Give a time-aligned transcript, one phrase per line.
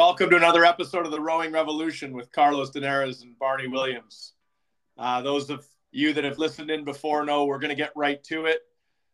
[0.00, 4.32] Welcome to another episode of the Rowing Revolution with Carlos Dinares and Barney Williams.
[4.96, 8.24] Uh, those of you that have listened in before know we're going to get right
[8.24, 8.60] to it.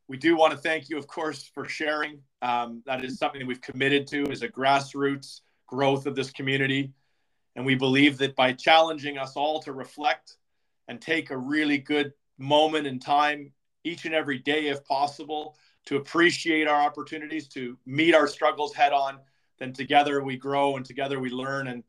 [0.06, 2.20] We do want to thank you, of course, for sharing.
[2.40, 6.92] Um, that is something that we've committed to as a grassroots growth of this community.
[7.56, 10.36] And we believe that by challenging us all to reflect
[10.86, 13.50] and take a really good moment in time
[13.82, 18.92] each and every day, if possible, to appreciate our opportunities, to meet our struggles head
[18.92, 19.18] on,
[19.58, 21.68] then together we grow and together we learn.
[21.68, 21.84] And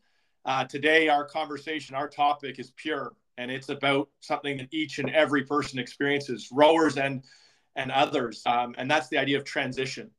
[0.45, 5.09] uh, today, our conversation, our topic is pure, and it's about something that each and
[5.09, 7.23] every person experiences, rowers and
[7.76, 8.41] and others.
[8.45, 10.09] Um, and that's the idea of transition,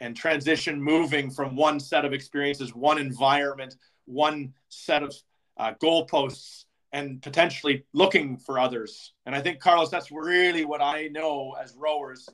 [0.00, 5.14] and transition moving from one set of experiences, one environment, one set of
[5.56, 9.12] uh, goalposts, and potentially looking for others.
[9.26, 12.28] And I think Carlos, that's really what I know as rowers.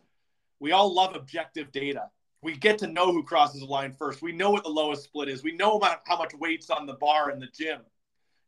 [0.58, 2.10] We all love objective data
[2.42, 4.22] we get to know who crosses the line first.
[4.22, 5.42] We know what the lowest split is.
[5.42, 7.80] We know about how much weight's on the bar in the gym.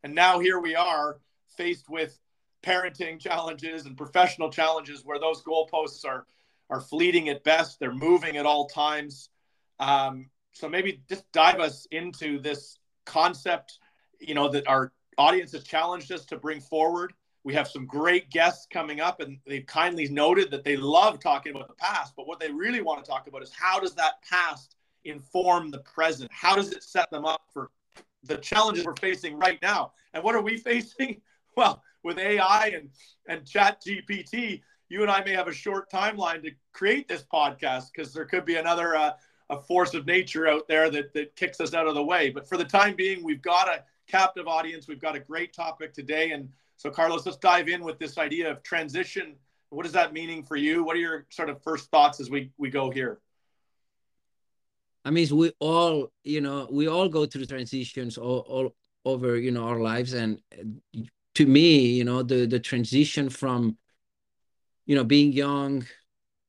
[0.03, 1.19] And now here we are
[1.57, 2.19] faced with
[2.63, 6.25] parenting challenges and professional challenges where those goalposts are
[6.69, 7.79] are fleeting at best.
[7.79, 9.29] They're moving at all times.
[9.79, 13.79] Um, so maybe just dive us into this concept,
[14.19, 17.13] you know, that our audience has challenged us to bring forward
[17.43, 21.53] we have some great guests coming up, and they've kindly noted that they love talking
[21.53, 22.13] about the past.
[22.15, 25.79] But what they really want to talk about is how does that past inform the
[25.79, 26.31] present?
[26.33, 27.69] How does it set them up for
[28.23, 29.91] the challenges we're facing right now?
[30.13, 31.21] And what are we facing?
[31.57, 32.89] Well, with AI and,
[33.27, 37.87] and Chat GPT, you and I may have a short timeline to create this podcast
[37.93, 39.11] because there could be another uh,
[39.49, 42.29] a force of nature out there that, that kicks us out of the way.
[42.29, 44.87] But for the time being, we've got a captive audience.
[44.87, 46.31] We've got a great topic today.
[46.31, 49.35] And so, Carlos, let's dive in with this idea of transition.
[49.69, 50.83] What is that meaning for you?
[50.83, 53.19] What are your sort of first thoughts as we we go here?
[55.05, 59.51] I mean, we all, you know, we all go through transitions all, all over, you
[59.51, 60.13] know, our lives.
[60.13, 60.39] And
[61.35, 63.77] to me, you know, the the transition from,
[64.85, 65.85] you know, being young,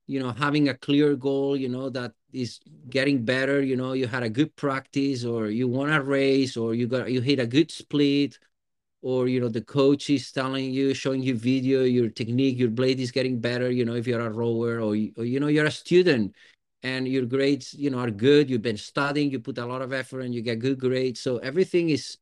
[0.07, 2.61] you know, having a clear goal, you know, that is
[2.91, 6.75] getting better, you know, you had a good practice or you won a race or
[6.75, 8.39] you got you hit a good split
[9.05, 12.99] or you know the coach is telling you showing you video your technique your blade
[12.99, 15.71] is getting better you know if you're a rower or, or you know you're a
[15.71, 16.35] student
[16.83, 19.93] and your grades you know are good you've been studying you put a lot of
[19.93, 21.21] effort and you get good grades.
[21.21, 22.17] So everything is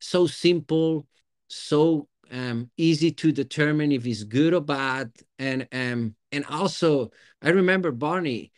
[0.00, 1.06] so simple
[1.48, 5.12] so um, easy to determine if it's good or bad.
[5.38, 8.52] And um and also i remember barney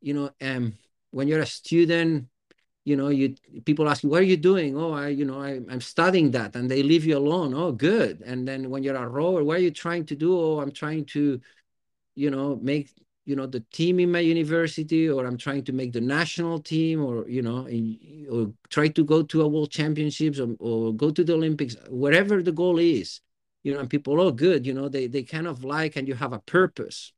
[0.00, 0.74] you know um
[1.10, 2.26] when you're a student
[2.86, 3.34] you know you
[3.66, 4.78] people ask you what are you doing?
[4.78, 7.52] Oh i you know I, i'm studying that and they leave you alone.
[7.54, 8.22] Oh good.
[8.24, 10.30] And then when you're a rower what are you trying to do?
[10.38, 11.40] Oh i'm trying to
[12.14, 12.90] you know make
[13.26, 17.04] you know the team in my university or i'm trying to make the national team
[17.04, 17.68] or you know
[18.30, 22.42] or try to go to a world championships or, or go to the olympics whatever
[22.42, 23.20] the goal is.
[23.64, 26.14] You know and people oh good you know they they kind of like and you
[26.14, 27.12] have a purpose.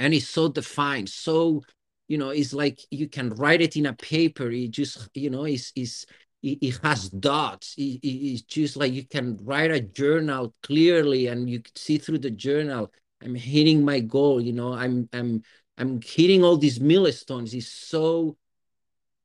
[0.00, 1.62] And it's so defined so
[2.08, 5.44] you know it's like you can write it in a paper it just you know
[5.44, 6.06] it's, it's
[6.42, 11.62] it, has dots it, it's just like you can write a journal clearly and you
[11.74, 12.92] see through the journal
[13.22, 15.42] i'm hitting my goal you know i'm i'm
[15.78, 18.36] i'm hitting all these milestones it's so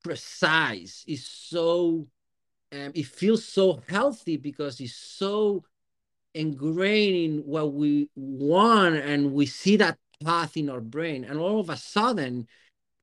[0.04, 2.08] precise it's so
[2.72, 5.64] um, it feels so healthy because it's so
[6.36, 11.24] ingrained in what we want and we see that path in our brain.
[11.24, 12.48] And all of a sudden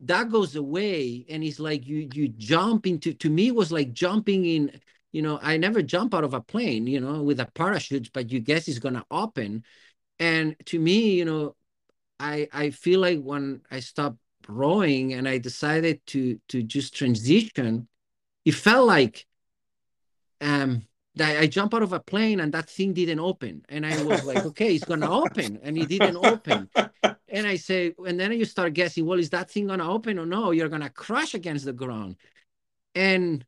[0.00, 4.44] that goes away and it's like you you jump into to me was like jumping
[4.44, 4.80] in
[5.12, 8.30] you know i never jump out of a plane you know with a parachute but
[8.30, 9.64] you guess it's gonna open.
[10.18, 11.56] And to me you know
[12.18, 17.88] i i feel like when i stopped rowing and i decided to to just transition
[18.44, 19.26] it felt like
[20.40, 23.64] um that I jump out of a plane and that thing didn't open.
[23.68, 25.58] And I was like, okay, it's gonna open.
[25.62, 26.68] And it didn't open.
[27.28, 30.26] And I say, and then you start guessing, well, is that thing gonna open or
[30.26, 30.50] no?
[30.50, 32.16] You're gonna crash against the ground.
[32.94, 33.44] And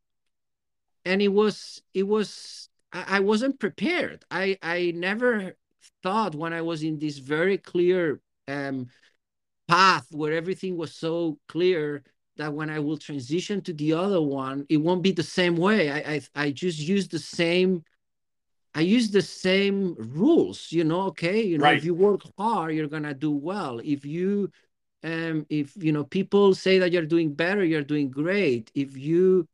[1.04, 4.24] and it was it was I, I wasn't prepared.
[4.30, 5.56] I I never
[6.02, 8.88] thought when I was in this very clear um
[9.68, 12.02] path where everything was so clear
[12.38, 15.90] that when I will transition to the other one, it won't be the same way.
[15.90, 17.84] I I, I just use the same.
[18.74, 21.02] I use the same rules, you know.
[21.08, 21.78] Okay, you know, right.
[21.78, 23.80] if you work hard, you're gonna do well.
[23.84, 24.50] If you,
[25.04, 28.70] um, if you know, people say that you're doing better, you're doing great.
[28.74, 29.48] If you,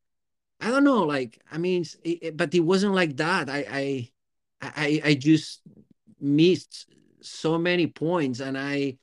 [0.60, 3.48] I don't know, like I mean, it, but it wasn't like that.
[3.48, 4.10] I I
[4.60, 5.62] I I just
[6.20, 6.86] missed
[7.20, 8.98] so many points, and I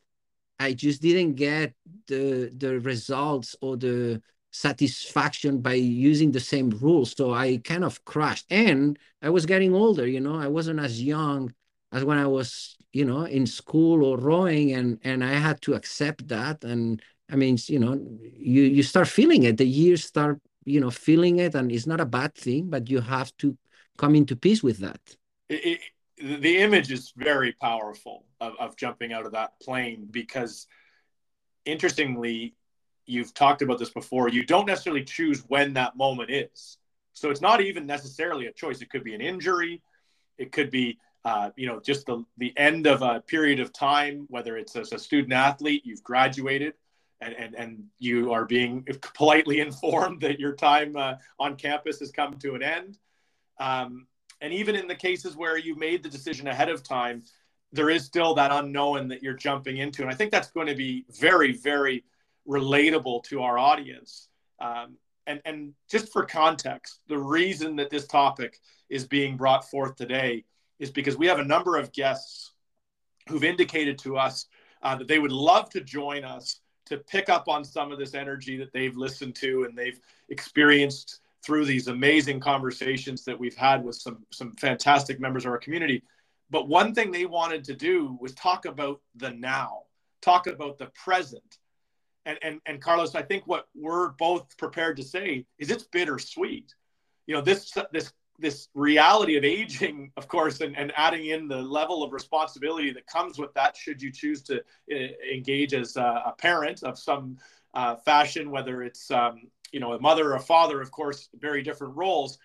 [0.61, 1.73] I just didn't get
[2.07, 4.21] the the results or the
[4.51, 7.13] satisfaction by using the same rules.
[7.17, 8.45] So I kind of crashed.
[8.49, 11.53] And I was getting older, you know, I wasn't as young
[11.91, 15.73] as when I was, you know, in school or rowing and and I had to
[15.73, 16.63] accept that.
[16.63, 17.93] And I mean, you know,
[18.53, 19.57] you you start feeling it.
[19.57, 23.01] The years start, you know, feeling it, and it's not a bad thing, but you
[23.01, 23.57] have to
[23.97, 25.01] come into peace with that.
[25.49, 25.79] It, it,
[26.43, 30.67] the image is very powerful of, of jumping out of that plane because
[31.63, 32.55] interestingly
[33.05, 36.77] you've talked about this before you don't necessarily choose when that moment is.
[37.13, 38.81] So it's not even necessarily a choice.
[38.81, 39.81] It could be an injury.
[40.38, 44.25] It could be uh, you know just the, the end of a period of time
[44.29, 46.73] whether it's as a student athlete you've graduated
[47.21, 48.83] and, and, and you are being
[49.13, 52.97] politely informed that your time uh, on campus has come to an end.
[53.59, 54.07] Um,
[54.41, 57.21] and even in the cases where you made the decision ahead of time
[57.73, 60.75] there is still that unknown that you're jumping into and i think that's going to
[60.75, 62.03] be very very
[62.47, 64.27] relatable to our audience.
[64.59, 64.97] Um,
[65.27, 68.59] and, and just for context, the reason that this topic
[68.89, 70.45] is being brought forth today
[70.79, 72.53] is because we have a number of guests
[73.29, 74.47] who've indicated to us
[74.81, 78.15] uh, that they would love to join us to pick up on some of this
[78.15, 83.83] energy that they've listened to and they've experienced through these amazing conversations that we've had
[83.83, 86.03] with some some fantastic members of our community.
[86.51, 89.83] But one thing they wanted to do was talk about the now,
[90.21, 91.57] talk about the present,
[92.25, 96.75] and, and, and Carlos, I think what we're both prepared to say is it's bittersweet.
[97.25, 101.62] You know, this, this, this reality of aging, of course, and, and adding in the
[101.62, 104.95] level of responsibility that comes with that, should you choose to uh,
[105.33, 107.38] engage as a, a, parent of some
[107.74, 111.63] uh, fashion, whether it's, um, you know, a mother or a father, of course, very
[111.63, 112.38] different roles.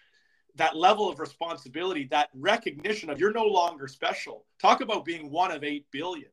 [0.56, 4.44] That level of responsibility, that recognition of you're no longer special.
[4.61, 6.31] Talk about being one of 8 billion.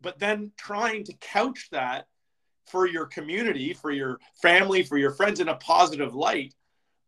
[0.00, 2.06] But then trying to couch that
[2.66, 6.54] for your community, for your family, for your friends in a positive light.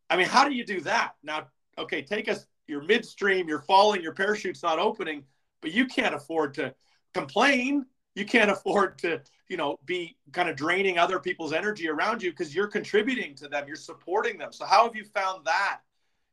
[0.08, 1.12] I mean, how do you do that?
[1.22, 5.24] Now, okay, take us, you're midstream, you're falling, your parachute's not opening,
[5.60, 6.74] but you can't afford to
[7.12, 7.86] complain.
[8.14, 12.30] You can't afford to, you know, be kind of draining other people's energy around you
[12.30, 14.52] because you're contributing to them, you're supporting them.
[14.52, 15.80] So, how have you found that,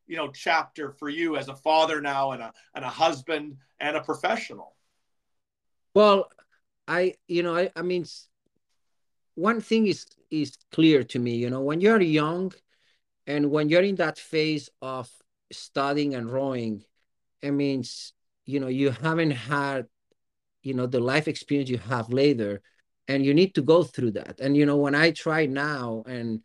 [0.07, 3.95] you know, chapter for you as a father now and a, and a husband and
[3.97, 4.75] a professional?
[5.93, 6.29] Well,
[6.87, 8.05] I, you know, I, I mean,
[9.35, 12.51] one thing is is clear to me you know when you're young
[13.27, 15.09] and when you're in that phase of
[15.51, 16.83] studying and rowing
[17.41, 18.13] it means
[18.45, 19.85] you know you haven't had
[20.63, 22.61] you know the life experience you have later
[23.07, 26.41] and you need to go through that and you know when i try now and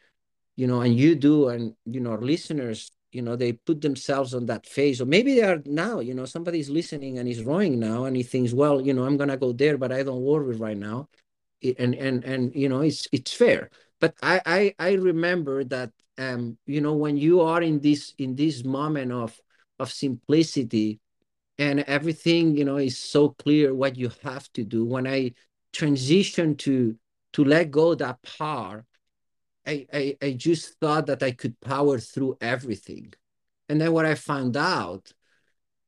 [0.57, 4.47] you know and you do and you know listeners you know they put themselves on
[4.47, 8.05] that phase or maybe they are now you know somebody's listening and he's rowing now
[8.05, 10.79] and he thinks well you know i'm gonna go there but i don't worry right
[10.79, 11.09] now.
[11.63, 13.69] And and and you know it's it's fair.
[14.01, 18.35] But i i, I remember that um you know when you are in this in
[18.35, 19.39] this moment of
[19.79, 21.01] of simplicity
[21.59, 25.33] and everything you know is so clear what you have to do when i
[25.73, 26.97] transition to
[27.33, 28.85] to let go that power
[29.67, 33.13] I, I i just thought that i could power through everything
[33.69, 35.13] and then what i found out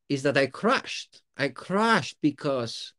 [0.08, 2.92] is that i crashed i crashed because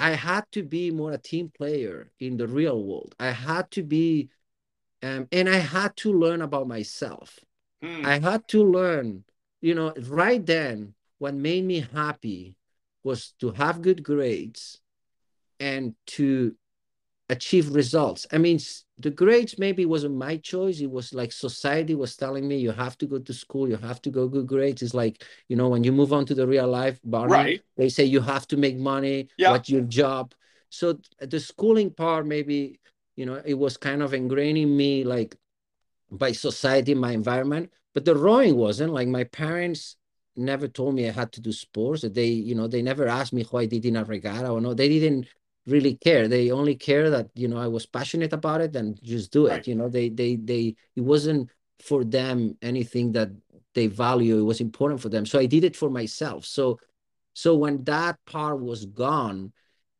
[0.00, 3.14] I had to be more a team player in the real world.
[3.20, 4.30] I had to be,
[5.02, 7.38] um, and I had to learn about myself.
[7.82, 8.06] Hmm.
[8.06, 9.24] I had to learn,
[9.60, 12.56] you know, right then, what made me happy
[13.04, 14.80] was to have good grades
[15.58, 16.56] and to
[17.30, 18.26] achieve results.
[18.32, 18.58] I mean,
[18.98, 20.80] the grades maybe wasn't my choice.
[20.80, 24.02] It was like society was telling me you have to go to school, you have
[24.02, 24.82] to go good grades.
[24.82, 27.62] It's like, you know, when you move on to the real life, Barney, right.
[27.76, 29.52] they say you have to make money, yeah.
[29.52, 30.34] what's your job.
[30.70, 32.80] So the schooling part, maybe,
[33.16, 35.36] you know, it was kind of ingraining me like
[36.10, 37.70] by society, my environment.
[37.94, 39.96] But the rowing wasn't like my parents
[40.36, 42.02] never told me I had to do sports.
[42.02, 44.74] They, you know, they never asked me why I did in a regatta or no.
[44.74, 45.26] They didn't
[45.66, 46.28] really care.
[46.28, 49.50] They only care that you know I was passionate about it and just do it.
[49.50, 49.66] Right.
[49.66, 51.50] You know, they they they it wasn't
[51.80, 53.30] for them anything that
[53.74, 54.38] they value.
[54.38, 55.26] It was important for them.
[55.26, 56.44] So I did it for myself.
[56.44, 56.78] So
[57.34, 59.52] so when that part was gone,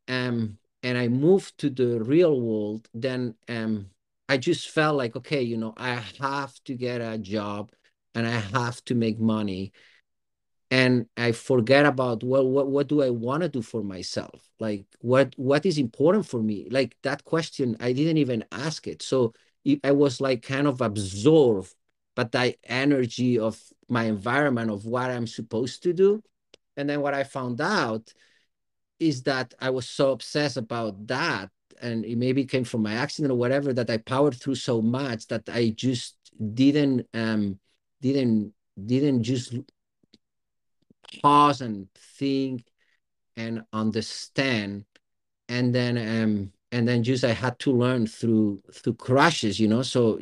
[0.09, 3.91] um, and I moved to the real world, then um,
[4.29, 7.73] I just felt like okay, you know, I have to get a job
[8.15, 9.73] and I have to make money
[10.71, 14.49] and i forget about well what, what do i want to do for myself?
[14.59, 16.69] Like what what is important for me?
[16.71, 19.03] Like that question i didn't even ask it.
[19.03, 19.35] So
[19.85, 21.75] i was like kind of absorbed
[22.17, 26.23] but that energy of my environment of what i'm supposed to do.
[26.77, 28.13] And then what i found out
[28.99, 31.51] is that i was so obsessed about that
[31.81, 35.27] and it maybe came from my accident or whatever that I powered through so much
[35.29, 36.17] that I just
[36.55, 37.59] didn't um
[38.01, 38.53] didn't
[38.87, 39.55] didn't just
[41.23, 42.65] pause and think
[43.37, 44.85] and understand.
[45.49, 49.83] And then um and then just I had to learn through through crashes you know?
[49.83, 50.19] So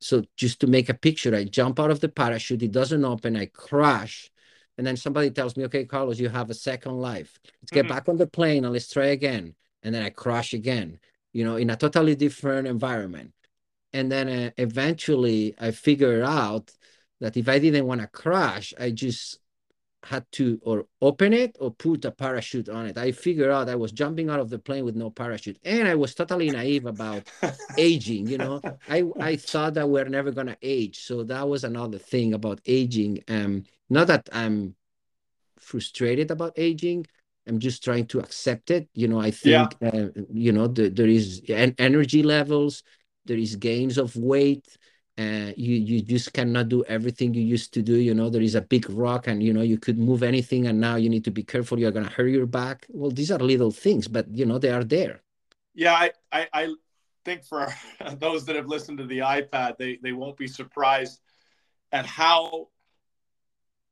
[0.00, 3.36] so just to make a picture I jump out of the parachute it doesn't open
[3.36, 4.30] I crash.
[4.76, 7.38] And then somebody tells me okay Carlos you have a second life.
[7.62, 7.94] Let's get mm-hmm.
[7.94, 9.54] back on the plane and let's try again.
[9.82, 10.98] And then I crash again
[11.32, 13.32] you know in a totally different environment.
[13.92, 16.72] And then uh, eventually I figured out
[17.20, 19.38] that if I didn't want to crash I just
[20.04, 22.98] had to or open it or put a parachute on it.
[22.98, 25.94] I figured out I was jumping out of the plane with no parachute, and I
[25.94, 27.28] was totally naive about
[27.78, 28.28] aging.
[28.28, 32.34] You know, I I thought that we're never gonna age, so that was another thing
[32.34, 33.24] about aging.
[33.28, 34.74] Um, not that I'm
[35.58, 37.06] frustrated about aging.
[37.46, 38.88] I'm just trying to accept it.
[38.94, 39.88] You know, I think yeah.
[39.88, 42.82] uh, you know the, there is en- energy levels,
[43.24, 44.66] there is gains of weight
[45.16, 48.56] uh, you you just cannot do everything you used to do you know there is
[48.56, 51.30] a big rock and you know you could move anything and now you need to
[51.30, 52.86] be careful you're going to hurt your back.
[52.88, 55.20] Well these are little things but you know they are there.
[55.74, 56.74] Yeah i i, I
[57.24, 57.72] think for
[58.18, 61.20] those that have listened to the ipad they they won't be surprised
[61.92, 62.68] at how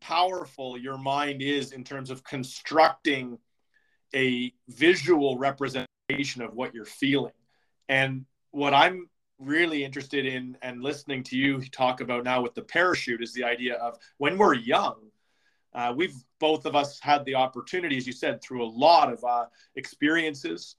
[0.00, 3.38] powerful your mind is in terms of constructing
[4.14, 7.32] a visual representation of what you're feeling.
[7.88, 9.08] And what i'm
[9.44, 13.44] really interested in and listening to you talk about now with the parachute is the
[13.44, 14.96] idea of when we're young
[15.74, 19.22] uh, we've both of us had the opportunity as you said through a lot of
[19.24, 19.46] uh,
[19.76, 20.76] experiences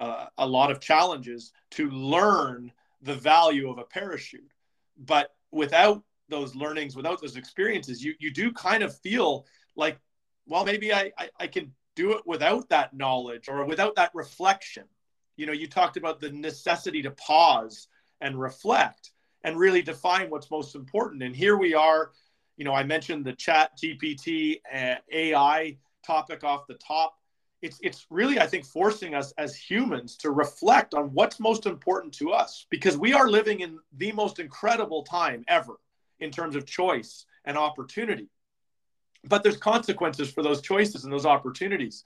[0.00, 4.50] uh, a lot of challenges to learn the value of a parachute.
[4.96, 9.98] But without those learnings without those experiences you you do kind of feel like
[10.46, 14.84] well maybe I, I, I can do it without that knowledge or without that reflection.
[15.36, 17.88] You know you talked about the necessity to pause
[18.20, 19.10] and reflect
[19.44, 21.22] and really define what's most important.
[21.22, 22.12] And here we are,
[22.56, 27.14] you know, I mentioned the chat GPT uh, AI topic off the top.
[27.62, 32.14] It's, it's really, I think, forcing us as humans to reflect on what's most important
[32.14, 35.78] to us because we are living in the most incredible time ever
[36.20, 38.28] in terms of choice and opportunity.
[39.24, 42.04] But there's consequences for those choices and those opportunities.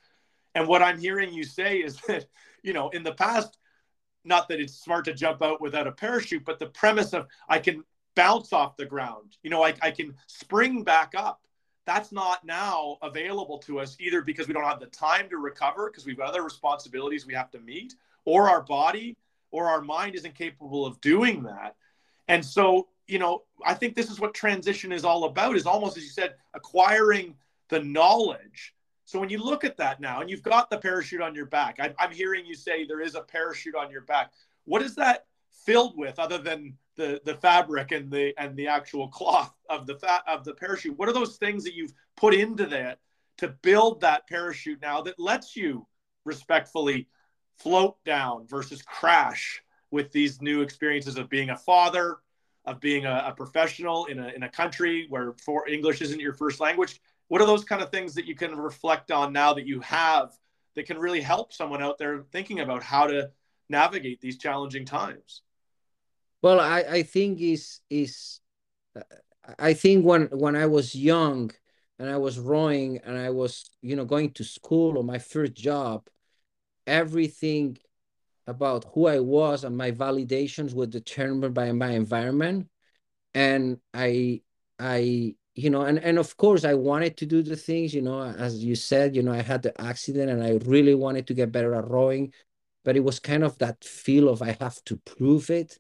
[0.55, 2.27] And what I'm hearing you say is that,
[2.63, 3.59] you know, in the past,
[4.25, 7.59] not that it's smart to jump out without a parachute, but the premise of I
[7.59, 11.41] can bounce off the ground, you know, I, I can spring back up.
[11.87, 15.91] That's not now available to us either because we don't have the time to recover
[15.91, 19.17] because we've other responsibilities we have to meet, or our body
[19.51, 21.77] or our mind isn't capable of doing that.
[22.29, 25.97] And so, you know, I think this is what transition is all about is almost,
[25.97, 27.35] as you said, acquiring
[27.69, 28.75] the knowledge
[29.05, 31.79] so when you look at that now, and you've got the parachute on your back,
[31.79, 34.33] I, I'm hearing you say there is a parachute on your back.
[34.65, 35.27] What is that
[35.67, 39.97] filled with, other than the the fabric and the and the actual cloth of the
[39.97, 40.99] fat of the parachute?
[40.99, 42.99] What are those things that you've put into that
[43.39, 45.87] to build that parachute now that lets you
[46.25, 47.09] respectfully
[47.59, 52.17] float down versus crash with these new experiences of being a father,
[52.65, 56.33] of being a, a professional in a in a country where for English isn't your
[56.33, 57.01] first language?
[57.29, 60.33] What are those kind of things that you can reflect on now that you have
[60.75, 63.31] that can really help someone out there thinking about how to
[63.69, 65.43] navigate these challenging times?
[66.43, 68.41] Well i i think is is
[69.59, 71.51] i think when when i was young
[71.99, 75.55] and i was rowing and i was you know going to school or my first
[75.55, 76.07] job
[76.87, 77.79] everything
[78.47, 82.69] about who i was and my validations were determined by my environment.
[83.33, 84.43] And i
[84.79, 88.23] i you know and and of course i wanted to do the things you know
[88.23, 91.53] as you said you know i had the accident and i really wanted to get
[91.53, 92.33] better at rowing
[92.85, 95.79] but it was kind of that feel of i have to prove it.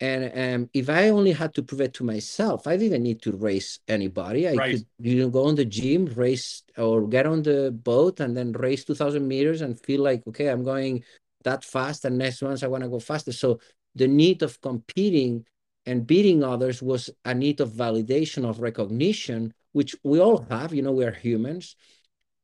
[0.00, 3.32] And um, if i only had to prove it to myself i didn't need to
[3.32, 4.46] race anybody.
[4.46, 4.70] I right.
[4.76, 8.52] could you know go on the gym race or get on the boat and then
[8.52, 11.02] race 2000 meters and feel like okay i'm going
[11.42, 13.32] that fast and next month i want to go faster.
[13.32, 13.58] So
[13.96, 15.44] the need of competing
[15.88, 20.82] and beating others was a need of validation of recognition which we all have you
[20.82, 21.76] know we're humans.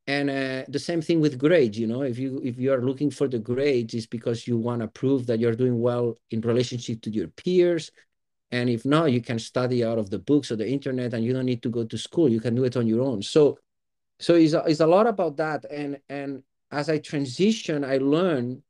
[0.06, 3.10] And uh, the same thing with grades you know if you if you are looking
[3.10, 7.00] for the grades it's because you want to prove that you're doing well in relationship
[7.02, 7.90] to your peers.
[8.50, 11.32] And if not you can study out of the books or the internet and you
[11.32, 12.28] don't need to go to school.
[12.30, 13.22] You can do it on your own.
[13.22, 13.58] So
[14.20, 15.64] so it's a, it's a lot about that.
[15.70, 18.62] And and as i transition i learn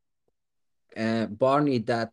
[0.97, 2.11] uh, barney that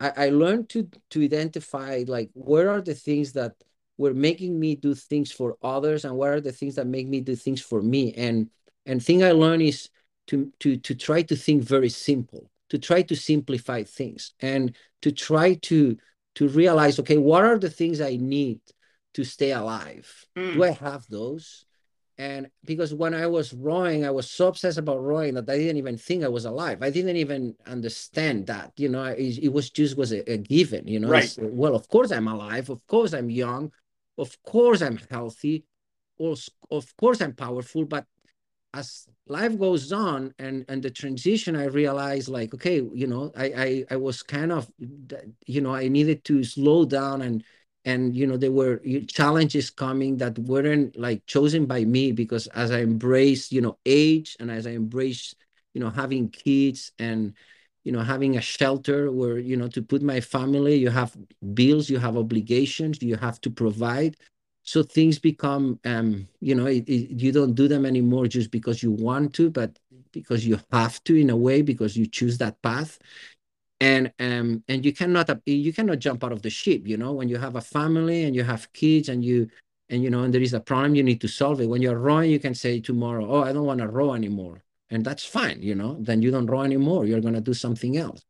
[0.00, 3.54] I, I learned to to identify like where are the things that
[3.96, 7.20] were making me do things for others and what are the things that make me
[7.20, 8.12] do things for me.
[8.14, 8.50] And
[8.88, 9.90] and thing i learned is
[10.26, 15.12] to to to try to think very simple to try to simplify things and to
[15.12, 15.96] try to
[16.34, 18.60] to realize okay what are the things i need
[19.14, 20.26] to stay alive?
[20.36, 20.54] Mm.
[20.54, 21.66] do i have those
[22.18, 25.76] and because when I was rowing, I was so obsessed about rowing that I didn't
[25.76, 26.82] even think I was alive.
[26.82, 30.88] I didn't even understand that, you know, it, it was just was a, a given,
[30.88, 31.10] you know.
[31.10, 31.32] Right.
[31.38, 32.70] well, of course I'm alive.
[32.70, 33.70] Of course I'm young.
[34.18, 35.64] Of course I'm healthy.
[36.18, 37.84] Of course I'm powerful.
[37.84, 38.04] But
[38.74, 43.44] as life goes on and and the transition, I realized like, okay, you know, I
[43.44, 44.68] I, I was kind of,
[45.46, 47.44] you know, I needed to slow down and
[47.84, 52.70] and you know there were challenges coming that weren't like chosen by me because as
[52.70, 55.34] i embrace you know age and as i embrace
[55.74, 57.32] you know having kids and
[57.84, 61.16] you know having a shelter where you know to put my family you have
[61.54, 64.16] bills you have obligations you have to provide.
[64.62, 68.82] So things become um you know it, it, you don't do them anymore just because
[68.82, 69.78] you want to but
[70.12, 72.98] because you have to in a way because you choose that path
[73.80, 77.28] and um and you cannot you cannot jump out of the ship you know when
[77.28, 79.48] you have a family and you have kids and you
[79.88, 81.68] and you know and there is a problem you need to solve it.
[81.68, 84.62] When you're rowing you can say tomorrow oh i don't want to row anymore.
[84.90, 87.96] And that's fine you know then you don't row anymore you're going to do something
[87.96, 88.22] else.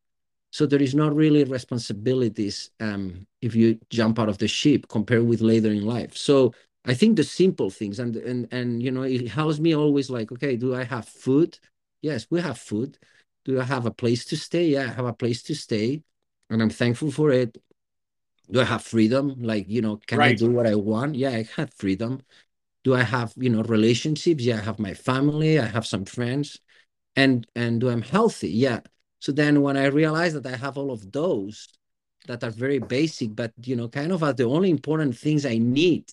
[0.51, 5.27] So there is not really responsibilities um if you jump out of the ship compared
[5.27, 6.17] with later in life.
[6.17, 6.53] So
[6.85, 10.31] i think the simple things and and and you know it helps me always like
[10.33, 11.59] okay do i have food?
[12.03, 12.99] Yes we have food
[13.49, 14.67] do I have a place to stay?
[14.69, 16.03] Yeah, I have a place to stay,
[16.51, 17.57] and I'm thankful for it.
[18.51, 19.37] Do I have freedom?
[19.41, 20.33] Like, you know, can right.
[20.33, 21.15] I do what I want?
[21.15, 22.21] Yeah, I have freedom.
[22.85, 24.45] Do I have, you know, relationships?
[24.45, 26.61] Yeah, I have my family, I have some friends.
[27.17, 28.51] And and do I'm healthy?
[28.51, 28.81] Yeah.
[29.19, 31.69] So then when I realize that I have all of those
[32.27, 35.57] that are very basic, but you know, kind of are the only important things I
[35.57, 36.05] need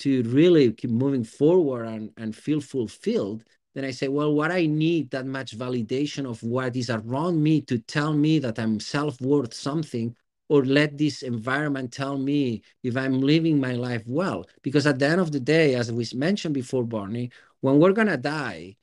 [0.00, 3.42] to really keep moving forward and, and feel fulfilled,
[3.74, 7.62] then I say, well, what I need that much validation of what is around me
[7.62, 10.14] to tell me that I'm self-worth something,
[10.48, 14.44] or let this environment tell me if I'm living my life well.
[14.62, 17.30] Because at the end of the day, as we mentioned before, Barney,
[17.60, 18.76] when we're gonna die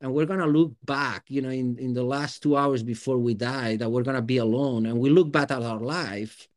[0.00, 3.34] and we're gonna look back, you know, in, in the last two hours before we
[3.34, 6.48] die, that we're gonna be alone, and we look back at our life,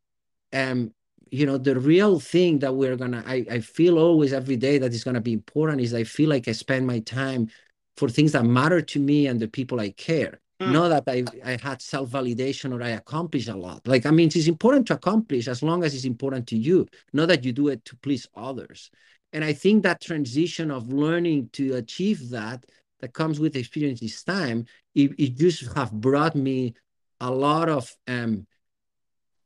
[0.54, 0.94] and um,
[1.30, 4.94] you know the real thing that we're gonna I, I feel always every day that
[4.94, 7.50] is gonna be important is I feel like I spend my time
[7.98, 10.40] for things that matter to me and the people I care.
[10.62, 10.72] Mm.
[10.72, 13.88] Not that I, I had self validation or I accomplished a lot.
[13.88, 17.28] Like, I mean, it's important to accomplish as long as it's important to you, not
[17.28, 18.90] that you do it to please others.
[19.32, 22.66] And I think that transition of learning to achieve that,
[23.00, 26.76] that comes with experience this time, it, it just have brought me
[27.20, 28.46] a lot of um,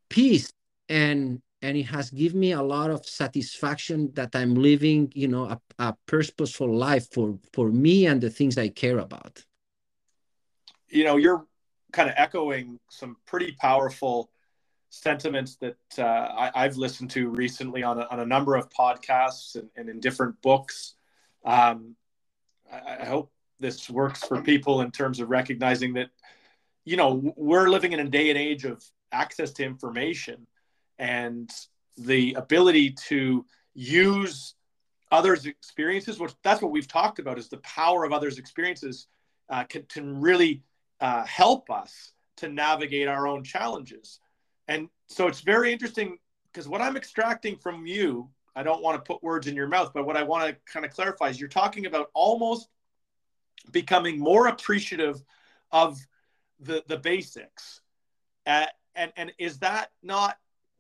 [0.10, 0.52] peace
[0.90, 5.46] and and it has given me a lot of satisfaction that I'm living, you know,
[5.46, 9.44] a, a purposeful life for for me and the things I care about.
[10.90, 11.46] You know, you're
[11.92, 14.30] kind of echoing some pretty powerful
[14.90, 19.56] sentiments that uh, I, have listened to recently on a, on a number of podcasts
[19.56, 20.96] and, and in different books.
[21.44, 21.96] Um,
[22.72, 26.10] I, I hope this works for people in terms of recognizing that,
[26.86, 30.48] you know, we're living in a day and age of access to information
[31.00, 31.50] and
[31.98, 34.56] the ability to use
[35.12, 39.08] others' experiences, which that's what we've talked about, is the power of others' experiences
[39.50, 40.64] uh, can, can really
[41.00, 44.20] uh, help us to navigate our own challenges.
[44.68, 46.18] And so it's very interesting
[46.52, 49.92] because what I'm extracting from you, I don't want to put words in your mouth,
[49.94, 52.68] but what I want to kind of clarify is you're talking about almost
[53.72, 55.24] becoming more appreciative
[55.72, 56.00] of
[56.60, 57.82] the the basics.
[58.46, 60.38] Uh, and and is that not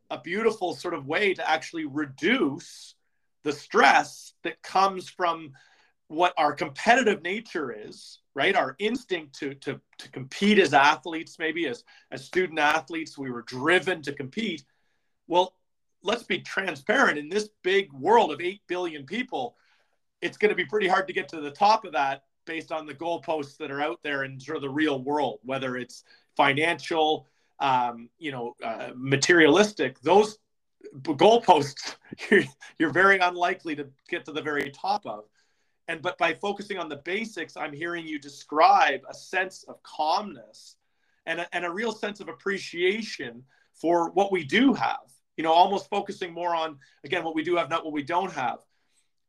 [0.10, 2.96] a beautiful sort of way to actually reduce
[3.43, 5.52] the stress that comes from
[6.08, 8.56] what our competitive nature is right?
[8.56, 13.41] Our instinct to to to compete as athletes maybe as as student athletes we were
[13.41, 14.63] driven to compete.
[15.28, 15.56] Well
[16.04, 17.17] let's be transparent.
[17.17, 19.56] In this big world of 8 billion people
[20.22, 22.86] it's going to be pretty hard to get to the top of that based on
[22.86, 26.04] the goalposts that are out there in sort of the real world whether it's
[26.36, 27.28] financial
[27.60, 30.38] um, you know, uh, materialistic, those
[31.04, 31.96] goalposts
[32.32, 32.43] you're,
[32.78, 35.26] you're very unlikely to get to the very top of.
[35.88, 40.76] And but by focusing on the basics, I'm hearing you describe a sense of calmness
[41.26, 43.43] and a, and a real sense of appreciation
[43.74, 45.00] for what we do have.
[45.38, 48.32] You know, almost focusing more on again what we do have, not what we don't
[48.34, 48.60] have.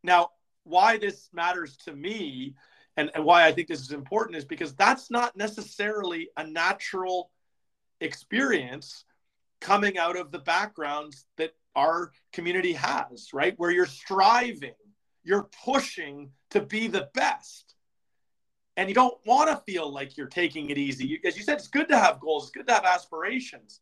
[0.03, 0.31] Now,
[0.64, 2.55] why this matters to me
[2.97, 7.31] and, and why I think this is important is because that's not necessarily a natural
[8.01, 9.05] experience
[9.61, 13.55] coming out of the backgrounds that our community has, right?
[13.57, 14.75] Where you're striving,
[15.25, 17.75] you're pushing to be the best.
[18.77, 21.21] and you don't want to feel like you're taking it easy.
[21.25, 22.45] As you said, it's good to have goals.
[22.45, 23.81] It's good to have aspirations.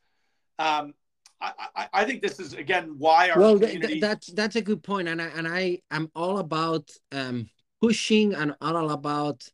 [0.58, 0.94] Um,
[1.38, 3.86] I, I, I, think this is again why our well community...
[3.86, 7.50] th- that's that's a good point, and I and I am all about um,
[7.82, 9.46] pushing and all about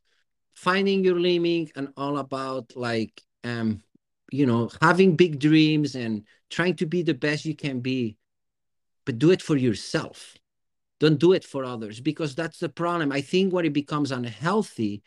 [0.55, 3.83] finding your limit and all about like um
[4.33, 8.17] you know having big dreams and trying to be the best you can be,
[9.05, 10.37] but do it for yourself.
[11.01, 13.11] Don't do it for others because that's the problem.
[13.13, 15.03] I think what it becomes unhealthy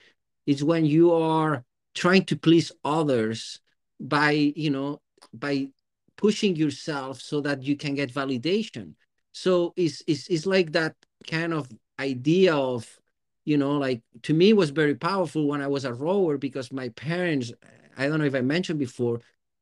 [0.45, 3.59] is when you are trying to please others
[3.99, 5.01] by you know
[5.33, 5.69] by
[6.17, 8.93] pushing yourself so that you can get validation
[9.31, 10.95] so it's it's, it's like that
[11.27, 12.99] kind of idea of
[13.45, 16.89] you know like to me was very powerful when i was a rower because my
[16.89, 17.51] parents
[17.97, 19.19] i don't know if i mentioned before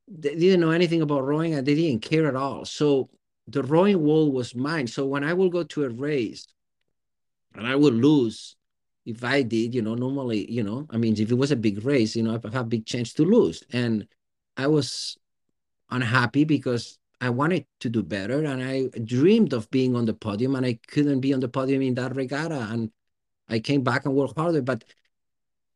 [0.07, 3.09] they didn't know anything about rowing and they didn't care at all so
[3.47, 6.47] the rowing wall was mine so when i would go to a race
[7.55, 8.55] and i would lose
[9.05, 11.83] if I did, you know, normally, you know, I mean, if it was a big
[11.85, 13.63] race, you know, I have big chance to lose.
[13.73, 14.07] And
[14.55, 15.17] I was
[15.89, 20.55] unhappy because I wanted to do better and I dreamed of being on the podium
[20.55, 22.67] and I couldn't be on the podium in that regatta.
[22.71, 22.91] And
[23.49, 24.61] I came back and worked harder.
[24.61, 24.85] But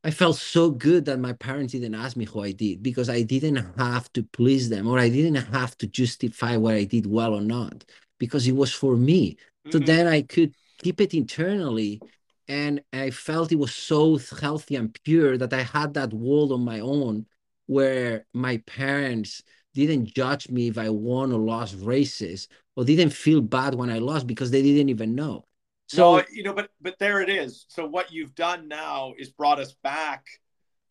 [0.04, 3.24] I felt so good that my parents didn't ask me how I did because I
[3.24, 7.34] didn't have to please them or I didn't have to justify what I did well
[7.34, 7.84] or not
[8.20, 9.32] because it was for me.
[9.32, 9.72] Mm-hmm.
[9.72, 12.02] So then I could keep it internally
[12.48, 16.62] and I felt it was so healthy and pure that I had that world on
[16.62, 17.26] my own
[17.66, 23.42] where my parents didn't judge me if I won or lost races or didn't feel
[23.42, 25.47] bad when I lost because they didn't even know.
[25.88, 27.66] So you know, but but there it is.
[27.70, 30.26] So what you've done now is brought us back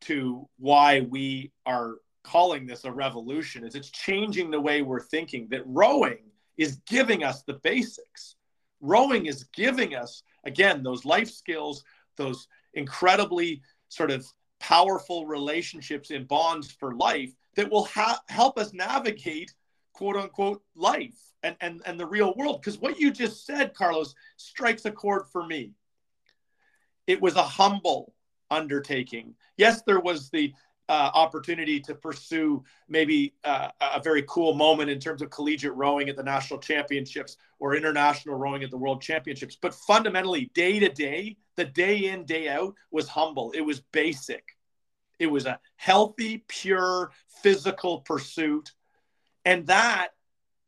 [0.03, 5.47] to why we are calling this a revolution is it's changing the way we're thinking
[5.51, 6.25] that rowing
[6.57, 8.37] is giving us the basics.
[8.81, 11.85] Rowing is giving us again, those life skills,
[12.17, 14.27] those incredibly sort of
[14.61, 19.53] powerful relationships and bonds for life that will ha- help us navigate
[19.97, 22.61] quote unquote life and, and, and the real world.
[22.61, 25.73] Because what you just said, Carlos, strikes a chord for me.
[27.07, 28.13] It was a humble
[28.51, 29.35] undertaking.
[29.57, 30.53] Yes, there was the
[30.89, 36.09] uh, opportunity to pursue maybe uh, a very cool moment in terms of collegiate rowing
[36.11, 39.57] at the national championships or international rowing at the world championships.
[39.61, 43.51] But fundamentally, day to day, the day in, day out was humble.
[43.53, 44.45] It was basic.
[45.19, 47.11] It was a healthy, pure,
[47.43, 48.73] physical pursuit.
[49.47, 50.09] And that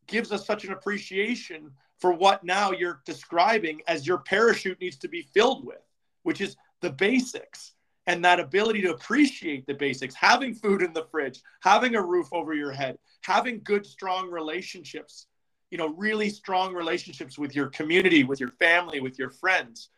[0.06, 5.08] gives us such an appreciation for what now you're describing as your parachute needs to
[5.08, 5.82] be filled with,
[6.22, 7.72] which is the basics
[8.06, 12.28] and that ability to appreciate the basics having food in the fridge having a roof
[12.32, 15.26] over your head having good strong relationships
[15.70, 19.90] you know really strong relationships with your community with your family with your friends.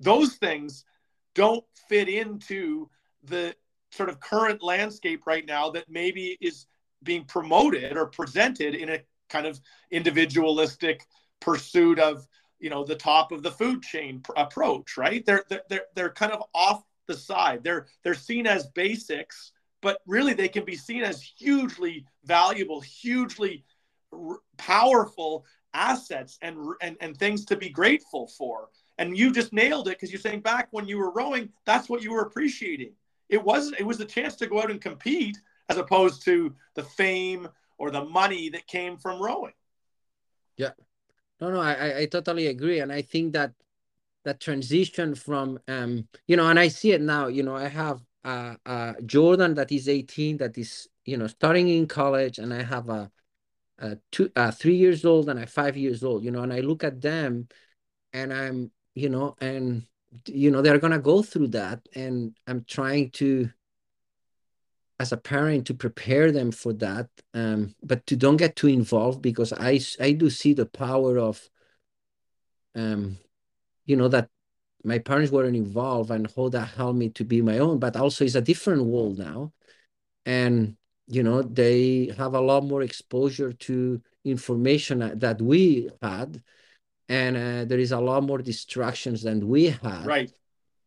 [0.00, 0.84] Those things
[1.34, 2.88] don't fit into
[3.24, 3.54] the
[3.92, 6.66] sort of current landscape right now that maybe is
[7.02, 9.60] being promoted or presented in a kind of
[9.90, 11.06] individualistic
[11.40, 12.26] pursuit of
[12.60, 16.32] you know the top of the food chain pr- approach right they're, they're they're kind
[16.32, 17.62] of off the side.
[17.62, 23.64] They're they're seen as basics, but really they can be seen as hugely valuable, hugely
[24.12, 28.68] r- powerful assets and, and and things to be grateful for.
[28.98, 32.02] And you just nailed it because you're saying back when you were rowing, that's what
[32.02, 32.92] you were appreciating.
[33.28, 35.38] It wasn't it was the chance to go out and compete
[35.68, 37.48] as opposed to the fame
[37.78, 39.54] or the money that came from rowing.
[40.56, 40.70] Yeah.
[41.40, 42.80] No, no, I, I totally agree.
[42.80, 43.52] And I think that
[44.24, 48.00] that transition from um you know and i see it now you know i have
[48.24, 52.62] uh, uh jordan that is 18 that is you know starting in college and i
[52.62, 53.10] have a,
[54.12, 56.84] two uh three years old and a five years old you know and i look
[56.84, 57.48] at them
[58.12, 59.82] and i'm you know and
[60.26, 63.50] you know they're gonna go through that and i'm trying to
[65.02, 69.20] as a parent to prepare them for that um but to don't get too involved
[69.20, 71.34] because i i do see the power of
[72.74, 73.18] um
[73.86, 74.28] you know, that
[74.84, 78.24] my parents weren't involved and how that helped me to be my own, but also
[78.24, 79.52] it's a different world now.
[80.26, 86.42] And, you know, they have a lot more exposure to information that we had.
[87.08, 90.06] And uh, there is a lot more distractions than we had.
[90.06, 90.32] Right.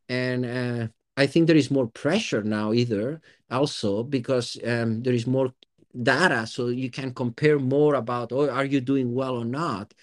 [0.10, 5.28] And uh, I think there is more pressure now, either also because um, there is
[5.28, 5.54] more
[6.01, 6.45] data.
[6.47, 9.93] So you can compare more about, oh, are you doing well or not?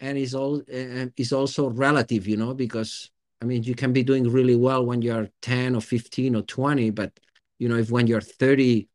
[0.00, 3.10] and it's all and it's also relative you know because
[3.42, 6.90] i mean you can be doing really well when you're 10 or 15 or 20
[6.90, 7.12] but
[7.58, 8.88] you know if when you're 30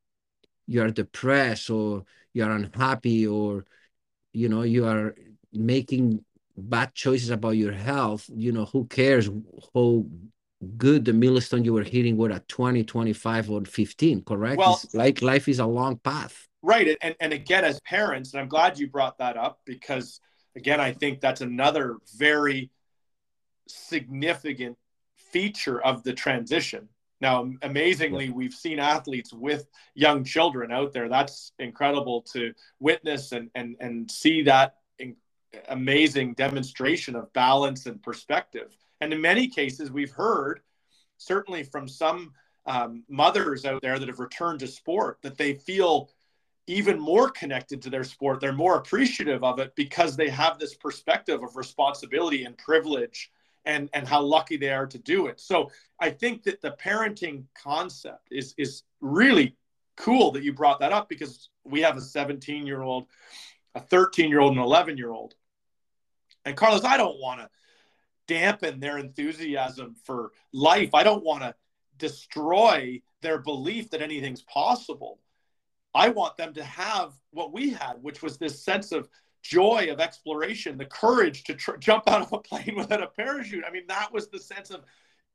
[0.67, 3.65] you're depressed or you're unhappy or
[4.33, 5.15] you know you are
[5.53, 6.23] making
[6.57, 9.29] bad choices about your health you know who cares
[9.73, 10.05] how
[10.65, 14.57] good the milestone you were hitting were at 20, 25, or 15, correct?
[14.57, 16.47] Well, it's like life is a long path.
[16.61, 16.97] Right.
[17.01, 20.19] And, and again, as parents, and I'm glad you brought that up because,
[20.55, 22.71] again, I think that's another very
[23.67, 24.77] significant
[25.15, 26.89] feature of the transition.
[27.21, 31.07] Now, amazingly, we've seen athletes with young children out there.
[31.07, 34.75] That's incredible to witness and, and, and see that
[35.69, 38.75] amazing demonstration of balance and perspective.
[39.01, 40.61] And in many cases, we've heard,
[41.17, 42.33] certainly from some
[42.65, 46.09] um, mothers out there that have returned to sport, that they feel
[46.67, 48.39] even more connected to their sport.
[48.39, 53.31] They're more appreciative of it because they have this perspective of responsibility and privilege
[53.65, 55.39] and, and how lucky they are to do it.
[55.39, 59.55] So I think that the parenting concept is, is really
[59.95, 63.07] cool that you brought that up because we have a 17 year old,
[63.75, 65.35] a 13 year old, and 11 year old.
[66.45, 67.49] And Carlos, I don't want to
[68.27, 70.93] dampen their enthusiasm for life.
[70.93, 71.55] I don't want to
[71.97, 75.19] destroy their belief that anything's possible.
[75.93, 79.07] I want them to have what we had, which was this sense of
[79.41, 83.63] joy of exploration, the courage to tr- jump out of a plane without a parachute.
[83.65, 84.83] I mean, that was the sense of,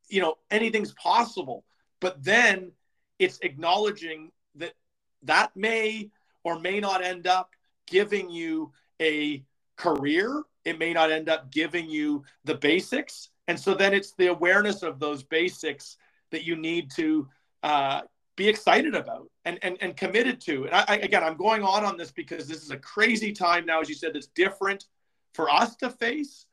[0.09, 1.64] you know, anything's possible.
[2.00, 2.72] But then
[3.18, 4.74] it's acknowledging that
[5.22, 6.11] that may
[6.44, 7.50] or may not end up
[7.87, 9.44] giving you a
[9.76, 13.31] career it may not end up giving you the basics.
[13.49, 15.96] And so then it's the awareness of those basics
[16.31, 17.29] that you need to
[17.62, 18.03] uh,
[18.37, 20.64] be excited about and, and, and committed to.
[20.66, 23.66] And I, I, again, I'm going on on this because this is a crazy time
[23.66, 24.87] now, as you said, that's different
[25.35, 26.46] for us to face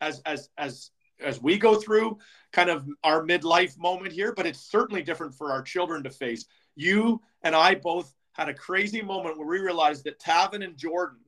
[0.00, 0.90] as, as, as,
[1.20, 2.18] as we go through
[2.52, 6.46] kind of our midlife moment here, but it's certainly different for our children to face.
[6.74, 11.18] You and I both had a crazy moment where we realized that Tavin and Jordan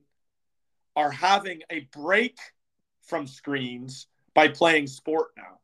[0.95, 2.37] are having a break
[3.01, 5.59] from screens by playing sport now.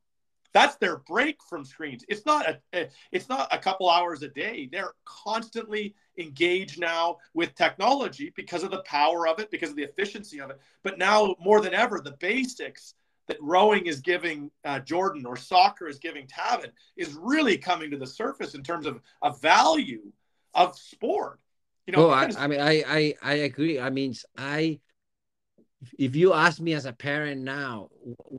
[0.54, 2.06] That's their break from screens.
[2.08, 4.70] It's not a, it's not a couple hours a day.
[4.72, 9.84] They're constantly engaged now with technology because of the power of it, because of the
[9.84, 10.60] efficiency of it.
[10.82, 12.94] But now more than ever, the basics
[13.28, 17.98] that rowing is giving uh, Jordan or soccer is giving Tavin is really coming to
[17.98, 20.04] the surface in terms of a value
[20.54, 21.42] of sport.
[21.86, 23.80] You know, oh, I, I mean, I, I I agree.
[23.80, 24.80] I mean, I
[25.98, 27.90] if you ask me as a parent now,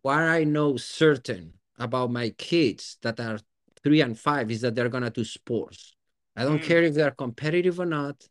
[0.02, 3.38] what I know certain about my kids that are
[3.82, 5.94] three and five is that they're gonna do sports.
[6.34, 6.64] I don't mm.
[6.64, 8.26] care if they're competitive or not.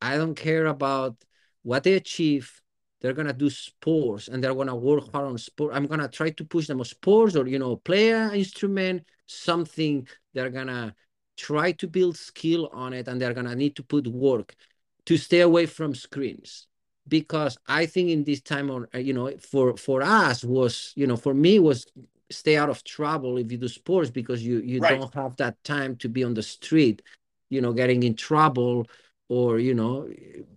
[0.00, 1.16] I don't care about
[1.62, 2.60] what they achieve.
[3.00, 5.74] They're gonna do sports and they're gonna work hard on sport.
[5.74, 10.06] I'm gonna try to push them on sports or you know, play an instrument, something
[10.34, 10.94] they're gonna
[11.36, 14.54] try to build skill on it and they're gonna need to put work
[15.06, 16.68] to stay away from screens
[17.08, 21.06] because I think in this time on uh, you know for for us was you
[21.06, 21.86] know for me was
[22.30, 24.98] stay out of trouble if you do sports because you you right.
[24.98, 27.02] don't have that time to be on the street
[27.48, 28.86] you know getting in trouble
[29.28, 30.08] or you know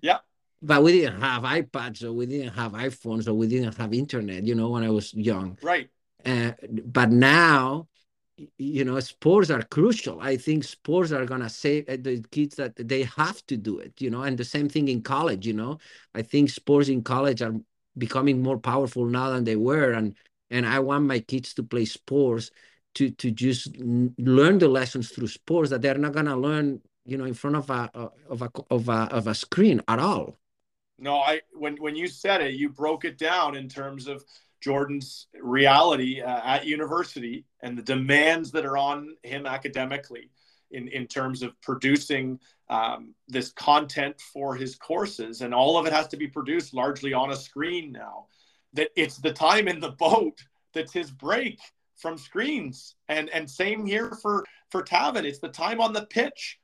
[0.02, 0.20] yeah.
[0.62, 4.46] but we didn't have ipads or we didn't have iphones or we didn't have internet
[4.46, 5.58] you know when i was young.
[5.62, 5.90] Right.
[6.26, 6.52] Uh,
[6.86, 7.88] but now
[8.58, 10.20] you know sports are crucial.
[10.20, 13.80] I think sports are going to save uh, the kids that they have to do
[13.80, 15.78] it you know and the same thing in college you know.
[16.14, 17.54] I think sports in college are
[17.98, 20.16] becoming more powerful now than they were and
[20.50, 22.50] and i want my kids to play sports
[22.96, 27.18] to to just learn the lessons through sports that they're not going to learn you
[27.18, 27.90] know in front of a
[28.30, 30.38] of a of a of a screen at all.
[30.98, 34.24] No i when when you said it you broke it down in terms of
[34.64, 40.30] Jordan's reality uh, at university and the demands that are on him academically
[40.72, 45.42] in, in terms of producing um, this content for his courses.
[45.42, 48.28] And all of it has to be produced largely on a screen now.
[48.74, 50.42] That it's the time in the boat
[50.74, 51.60] that's his break
[51.98, 52.96] from screens.
[53.10, 55.26] And, and same here for, for Tavin.
[55.26, 56.60] It's the time on the pitch.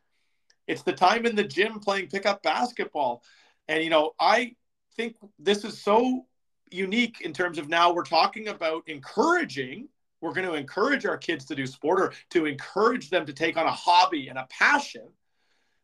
[0.68, 3.24] It's the time in the gym playing pickup basketball.
[3.68, 4.56] And, you know, I
[4.96, 6.26] think this is so
[6.72, 9.88] unique in terms of now we're talking about encouraging
[10.22, 13.56] we're going to encourage our kids to do sport or to encourage them to take
[13.56, 15.08] on a hobby and a passion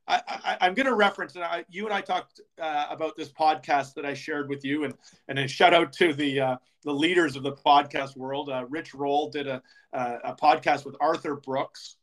[0.08, 3.96] I, am going to reference, and I, you and I talked uh, about this podcast
[3.96, 4.94] that I shared with you, and
[5.28, 8.50] and a shout out to the uh, the leaders of the podcast world.
[8.50, 9.62] Uh, Rich Roll did a
[9.94, 11.98] a podcast with Arthur Brooks,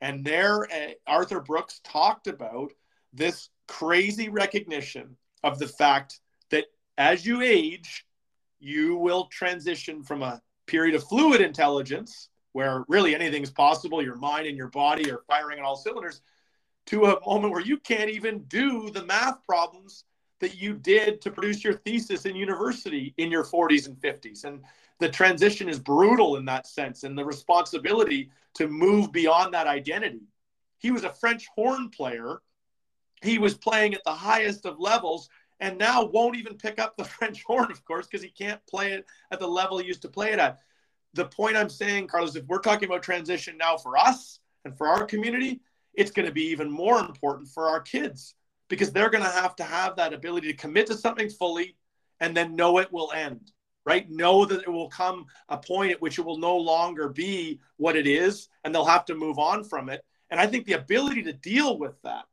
[0.00, 2.72] and there uh, Arthur Brooks talked about
[3.12, 6.64] this crazy recognition of the fact that
[6.98, 8.06] as you age,
[8.58, 14.16] you will transition from a period of fluid intelligence where really anything is possible, your
[14.16, 16.22] mind and your body are firing on all cylinders,
[16.86, 20.04] to a moment where you can't even do the math problems
[20.40, 24.44] that you did to produce your thesis in university in your 40s and 50s.
[24.44, 24.62] And
[25.00, 30.22] the transition is brutal in that sense and the responsibility to move beyond that identity.
[30.78, 32.40] He was a French horn player.
[33.22, 35.28] He was playing at the highest of levels
[35.60, 38.92] and now won't even pick up the French horn, of course, because he can't play
[38.92, 40.60] it at the level he used to play it at.
[41.14, 44.88] The point I'm saying, Carlos, if we're talking about transition now for us and for
[44.88, 45.60] our community,
[45.94, 48.34] it's going to be even more important for our kids
[48.68, 51.76] because they're going to have to have that ability to commit to something fully
[52.20, 53.52] and then know it will end
[53.84, 57.60] right know that it will come a point at which it will no longer be
[57.76, 60.74] what it is and they'll have to move on from it and i think the
[60.74, 62.24] ability to deal with that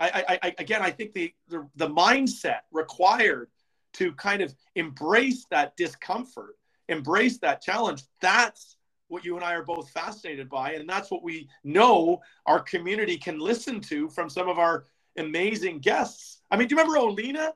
[0.00, 3.48] i, I, again i think the, the the mindset required
[3.94, 6.56] to kind of embrace that discomfort
[6.88, 8.76] embrace that challenge that's
[9.08, 10.72] what you and I are both fascinated by.
[10.72, 15.78] And that's what we know our community can listen to from some of our amazing
[15.78, 16.42] guests.
[16.50, 17.52] I mean, do you remember Olina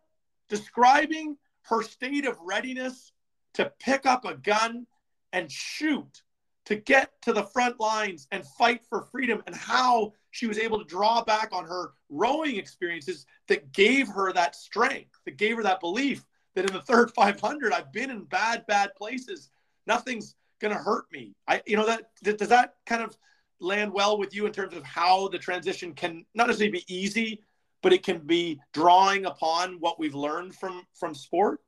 [0.48, 3.12] describing her state of readiness
[3.54, 4.86] to pick up a gun
[5.32, 6.22] and shoot,
[6.68, 10.78] to get to the front lines and fight for freedom, and how she was able
[10.78, 15.62] to draw back on her rowing experiences that gave her that strength, that gave her
[15.62, 19.48] that belief that in the third 500, I've been in bad, bad places.
[19.86, 21.34] Nothing's going to hurt me.
[21.46, 23.16] I, you know, that does that kind of
[23.60, 27.40] land well with you in terms of how the transition can not necessarily be easy,
[27.82, 31.60] but it can be drawing upon what we've learned from from sport.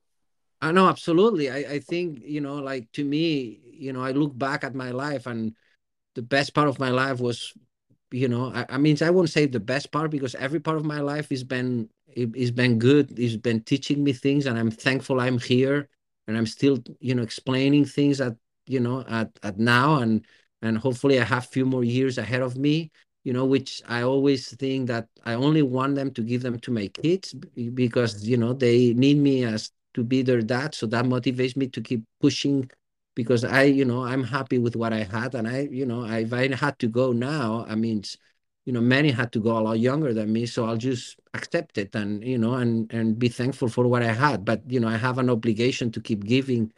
[0.61, 1.49] Uh, I know absolutely.
[1.49, 4.91] I, I think you know, like to me, you know, I look back at my
[4.91, 5.55] life, and
[6.15, 7.53] the best part of my life was,
[8.11, 10.85] you know, I, I mean, I won't say the best part because every part of
[10.85, 13.17] my life has been it, it's been good.
[13.19, 15.89] It's been teaching me things, and I'm thankful I'm here,
[16.27, 18.35] and I'm still, you know, explaining things at
[18.67, 20.25] you know at at now and
[20.61, 22.91] and hopefully i have a few more years ahead of me
[23.23, 26.71] you know which i always think that i only want them to give them to
[26.71, 27.33] my kids
[27.73, 31.67] because you know they need me as to be their dad so that motivates me
[31.67, 32.69] to keep pushing
[33.15, 36.33] because i you know i'm happy with what i had and i you know if
[36.33, 38.03] i had to go now i mean
[38.65, 41.77] you know many had to go a lot younger than me so i'll just accept
[41.77, 44.87] it and you know and and be thankful for what i had but you know
[44.87, 46.71] i have an obligation to keep giving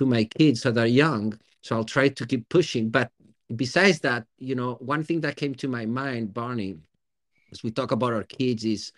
[0.00, 1.38] to my kids that are young.
[1.60, 2.88] So I'll try to keep pushing.
[2.88, 3.12] But
[3.54, 6.78] besides that, you know, one thing that came to my mind, Barney,
[7.52, 8.92] as we talk about our kids, is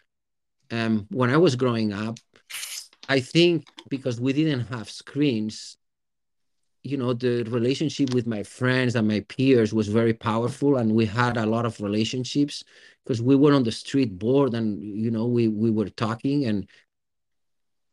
[0.70, 2.20] um, when I was growing up,
[3.08, 5.76] I think because we didn't have screens,
[6.84, 11.06] you know, the relationship with my friends and my peers was very powerful, and we
[11.06, 12.64] had a lot of relationships
[13.04, 16.68] because we were on the street board and you know we we were talking and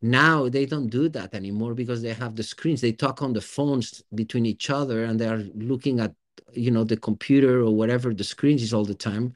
[0.02, 2.80] now they don't do that anymore because they have the screens.
[2.80, 6.14] They talk on the phones between each other and they are looking at
[6.52, 9.34] you know the computer or whatever the screens is all the time.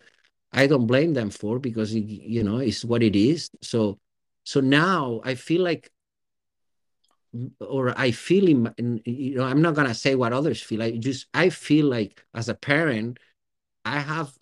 [0.53, 3.51] I don't blame them for because it, you know it's what it is.
[3.63, 3.99] So
[4.45, 5.91] so now i feel like
[7.61, 10.83] or i feel in, in you know i'm not going to say what others feel
[10.83, 13.19] i just i feel like as a parent
[13.85, 14.37] i have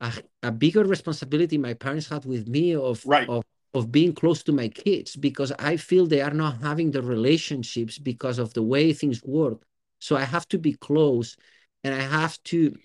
[0.00, 3.28] a, a bigger responsibility my parents had with me of right.
[3.28, 3.44] of
[3.74, 7.98] of being close to my kids because I feel they are not having the relationships
[7.98, 9.62] because of the way things work.
[9.98, 11.36] So I have to be close
[11.82, 12.76] and I have to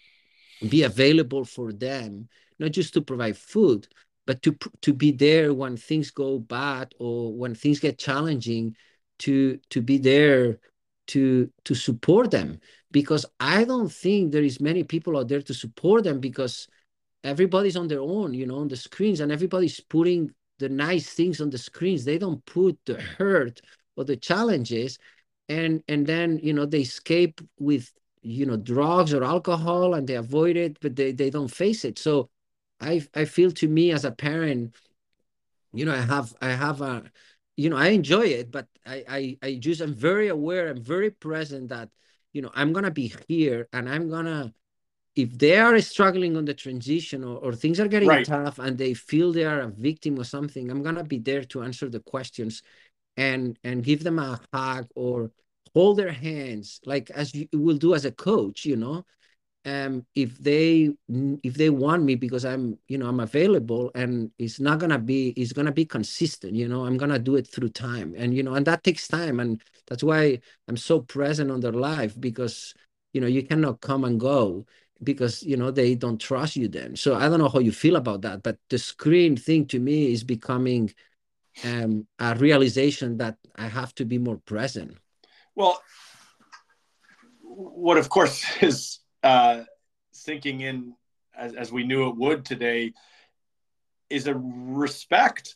[0.69, 3.87] be available for them, not just to provide food,
[4.27, 8.75] but to to be there when things go bad or when things get challenging,
[9.19, 10.59] to to be there
[11.07, 12.59] to to support them
[12.91, 16.67] because I don't think there is many people out there to support them because
[17.23, 21.41] everybody's on their own, you know, on the screens and everybody's putting the nice things
[21.41, 22.03] on the screens.
[22.03, 23.61] They don't put the hurt
[23.95, 24.99] or the challenges.
[25.49, 30.15] And and then you know they escape with you know drugs or alcohol and they
[30.15, 31.97] avoid it, but they, they don't face it.
[31.97, 32.29] So
[32.79, 34.75] I I feel to me as a parent,
[35.73, 37.03] you know, I have I have a
[37.55, 41.11] you know, I enjoy it, but I I I just I'm very aware, I'm very
[41.11, 41.89] present that,
[42.33, 44.53] you know, I'm gonna be here and I'm gonna
[45.15, 48.25] if they are struggling on the transition or, or things are getting right.
[48.25, 51.63] tough and they feel they are a victim or something, I'm gonna be there to
[51.63, 52.61] answer the questions
[53.17, 55.31] and and give them a hug or
[55.73, 59.05] hold their hands like as you will do as a coach, you know.
[59.67, 60.91] Um, if they
[61.43, 65.31] if they want me because I'm you know I'm available and it's not gonna be
[65.31, 68.15] it's gonna be consistent you know I'm gonna do it through time.
[68.17, 70.39] And you know and that takes time and that's why
[70.69, 72.73] I'm so present on their life because
[73.11, 74.65] you know you cannot come and go
[75.03, 76.95] because you know they don't trust you then.
[76.95, 80.13] So i don't know how you feel about that but the screen thing to me
[80.13, 80.93] is becoming
[81.65, 84.95] um, a realization that i have to be more present.
[85.55, 85.81] Well
[87.41, 89.63] what of course is uh,
[90.11, 90.93] sinking in
[91.37, 92.93] as, as we knew it would today
[94.09, 95.55] is a respect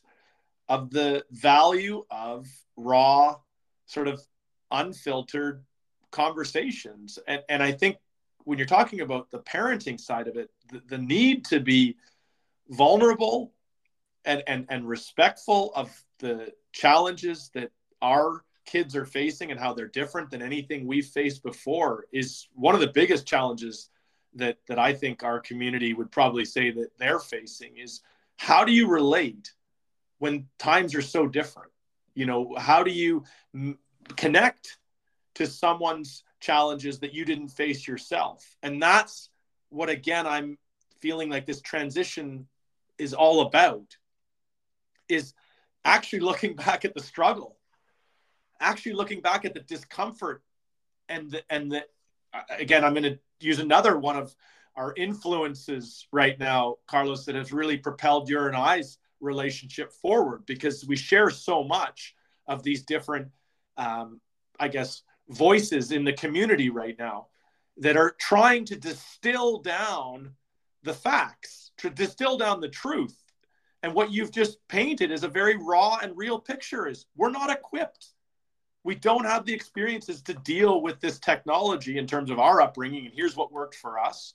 [0.69, 2.47] of the value of
[2.77, 3.35] raw
[3.85, 4.21] sort of
[4.71, 5.63] unfiltered
[6.11, 7.19] conversations.
[7.27, 7.97] And, and I think
[8.43, 11.97] when you're talking about the parenting side of it, the, the need to be
[12.69, 13.53] vulnerable
[14.25, 19.87] and, and, and respectful of the challenges that our kids are facing and how they're
[19.87, 23.89] different than anything we've faced before is one of the biggest challenges
[24.35, 28.01] that that I think our community would probably say that they're facing is
[28.37, 29.53] how do you relate
[30.19, 31.71] when times are so different?
[32.13, 33.77] You know how do you m-
[34.15, 34.77] connect
[35.35, 38.55] to someone's challenges that you didn't face yourself?
[38.63, 39.29] And that's
[39.71, 40.57] what again i'm
[40.99, 42.47] feeling like this transition
[42.99, 43.97] is all about
[45.09, 45.33] is
[45.83, 47.57] actually looking back at the struggle
[48.61, 50.43] actually looking back at the discomfort
[51.09, 51.83] and the, and the
[52.57, 54.33] again i'm going to use another one of
[54.75, 60.85] our influences right now carlos that has really propelled your and i's relationship forward because
[60.85, 62.15] we share so much
[62.47, 63.27] of these different
[63.77, 64.21] um,
[64.59, 67.27] i guess voices in the community right now
[67.77, 70.31] that are trying to distill down
[70.83, 73.17] the facts to distill down the truth.
[73.83, 77.49] And what you've just painted is a very raw and real picture is we're not
[77.49, 78.07] equipped
[78.83, 83.05] we don't have the experiences to deal with this technology in terms of our upbringing
[83.05, 84.33] and here's what worked for us.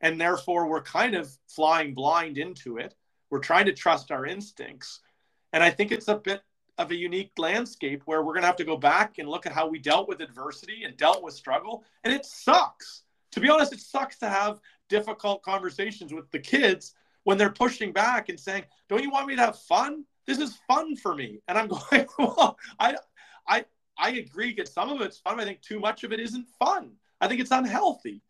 [0.00, 2.94] And therefore we're kind of flying blind into it.
[3.30, 5.00] We're trying to trust our instincts.
[5.52, 6.42] And i think it's a bit
[6.76, 9.52] of a unique landscape where we're going to have to go back and look at
[9.52, 11.84] how we dealt with adversity and dealt with struggle.
[12.02, 13.02] And it sucks.
[13.32, 17.92] To be honest it sucks to have difficult conversations with the kids when they're pushing
[17.92, 20.04] back and saying don't you want me to have fun?
[20.26, 21.38] This is fun for me.
[21.46, 22.96] And i'm going well i
[23.46, 23.64] i
[23.98, 25.40] I agree that some of it's fun.
[25.40, 26.92] I think too much of it isn't fun.
[27.20, 28.22] I think it's unhealthy.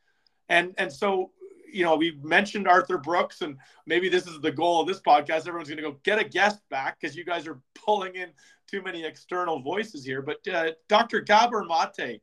[0.49, 1.31] And and so,
[1.73, 3.57] you know, we mentioned Arthur Brooks, and
[3.87, 5.49] maybe this is the goal of this podcast.
[5.49, 8.31] Everyone's going to go get a guest back because you guys are pulling in
[8.71, 10.23] too many external voices here.
[10.23, 11.21] But uh, Dr.
[11.21, 12.21] Gabor Mate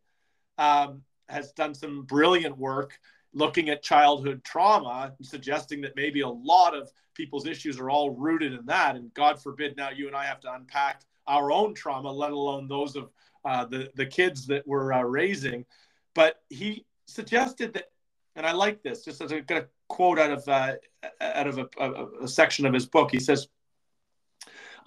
[0.57, 2.99] um, has done some brilliant work
[3.33, 8.11] looking at childhood trauma and suggesting that maybe a lot of people's issues are all
[8.11, 8.95] rooted in that.
[8.95, 12.67] And God forbid now you and I have to unpack our own trauma, let alone
[12.67, 13.09] those of
[13.45, 15.65] uh, the the kids that we're uh, raising.
[16.13, 17.91] But he suggested that,
[18.35, 19.03] and I like this.
[19.03, 20.73] Just as a, a quote out of uh,
[21.19, 23.47] out of a, a, a section of his book, he says.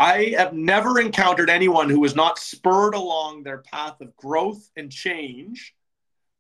[0.00, 4.90] I have never encountered anyone who was not spurred along their path of growth and
[4.90, 5.72] change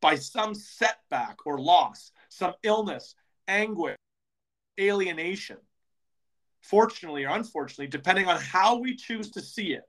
[0.00, 3.14] by some setback or loss, some illness,
[3.46, 3.96] anguish,
[4.80, 5.58] alienation.
[6.62, 9.84] Fortunately or unfortunately, depending on how we choose to see it,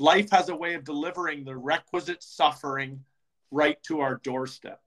[0.00, 3.04] life has a way of delivering the requisite suffering
[3.50, 4.80] right to our doorstep.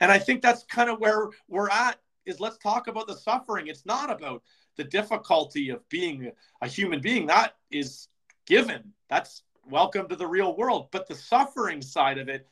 [0.00, 3.66] And I think that's kind of where we're at is let's talk about the suffering.
[3.66, 4.42] It's not about
[4.76, 6.32] the difficulty of being
[6.62, 7.26] a human being.
[7.26, 8.08] That is
[8.46, 8.92] given.
[9.08, 10.88] That's welcome to the real world.
[10.90, 12.46] But the suffering side of it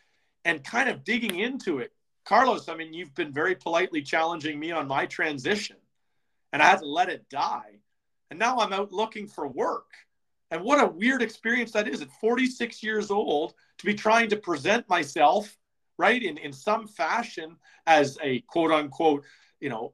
[0.45, 1.93] and kind of digging into it.
[2.25, 5.77] Carlos, I mean, you've been very politely challenging me on my transition
[6.53, 7.81] and I had to let it die.
[8.31, 9.91] And now I'm out looking for work
[10.51, 14.37] and what a weird experience that is at 46 years old to be trying to
[14.37, 15.57] present myself,
[15.99, 19.25] right, in, in some fashion as a quote unquote,
[19.61, 19.93] you know,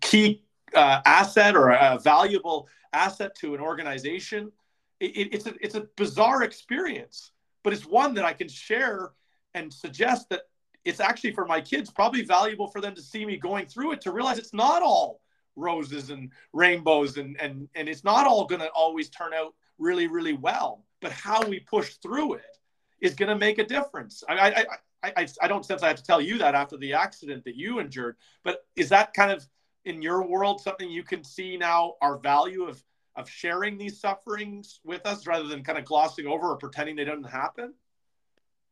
[0.00, 4.52] key uh, asset or a valuable asset to an organization.
[5.00, 7.32] It, it's, a, it's a bizarre experience,
[7.64, 9.10] but it's one that I can share
[9.54, 10.42] and suggest that
[10.84, 14.00] it's actually for my kids probably valuable for them to see me going through it
[14.02, 15.20] to realize it's not all
[15.56, 20.06] roses and rainbows and and and it's not all going to always turn out really
[20.06, 22.58] really well but how we push through it
[23.00, 24.22] is going to make a difference.
[24.28, 24.66] I, I
[25.02, 27.56] i i i don't sense i have to tell you that after the accident that
[27.56, 29.46] you endured but is that kind of
[29.84, 32.82] in your world something you can see now our value of
[33.16, 37.04] of sharing these sufferings with us rather than kind of glossing over or pretending they
[37.04, 37.74] didn't happen?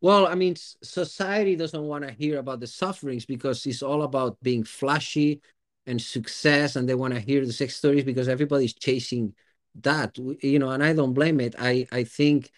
[0.00, 4.38] Well, I mean, society doesn't want to hear about the sufferings because it's all about
[4.42, 5.42] being flashy,
[5.86, 9.34] and success and they want to hear the sex stories because everybody's chasing
[9.82, 11.54] that you know and i don't blame it.
[11.58, 12.50] I i think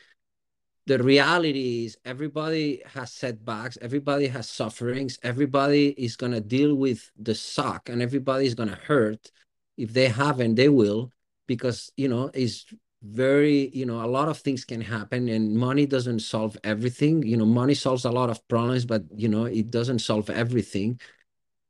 [0.86, 7.10] the reality is everybody has setbacks everybody has sufferings everybody is going to deal with
[7.18, 9.30] the suck and everybody is going to hurt.
[9.76, 11.12] If they haven't they will
[11.46, 12.66] because you know it's
[13.02, 17.22] very you know a lot of things can happen and money doesn't solve everything.
[17.22, 21.00] You know money solves a lot of problems but you know it doesn't solve everything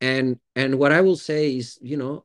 [0.02, 2.24] and and what i will say is you know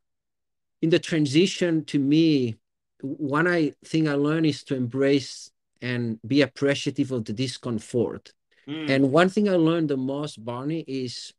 [0.81, 2.57] in the transition to me
[3.01, 5.51] one i think i learned is to embrace
[5.81, 8.33] and be appreciative of the discomfort
[8.67, 8.89] mm.
[8.89, 11.33] and one thing i learned the most barney is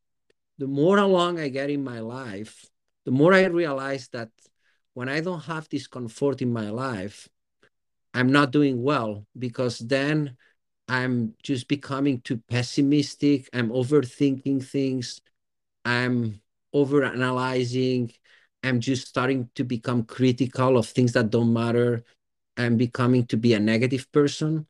[0.58, 2.64] the more along i get in my life
[3.04, 4.30] the more i realize that
[4.94, 7.28] when i don't have discomfort in my life
[8.14, 10.36] i'm not doing well because then
[10.90, 13.48] I'm just becoming too pessimistic.
[13.52, 15.20] I'm overthinking things.
[15.88, 16.42] I'm
[16.74, 18.12] overanalyzing.
[18.62, 22.04] I'm just starting to become critical of things that don't matter.
[22.58, 24.66] I'm becoming to be a negative person.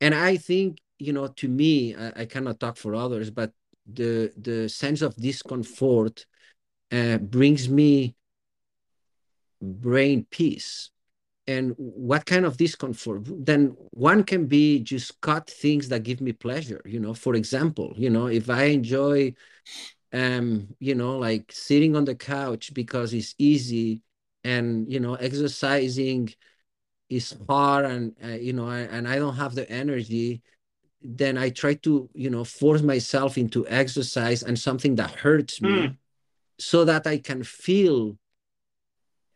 [0.00, 3.52] And I think, you know, to me, I, I cannot talk for others, but
[3.86, 6.26] the the sense of discomfort
[6.90, 8.16] uh, brings me
[9.60, 10.90] brain peace
[11.46, 16.32] and what kind of discomfort then one can be just cut things that give me
[16.32, 19.32] pleasure you know for example you know if i enjoy
[20.12, 24.02] um you know like sitting on the couch because it's easy
[24.44, 26.32] and you know exercising
[27.08, 30.42] is hard and uh, you know I, and i don't have the energy
[31.02, 35.70] then i try to you know force myself into exercise and something that hurts me
[35.70, 35.96] mm.
[36.58, 38.18] so that i can feel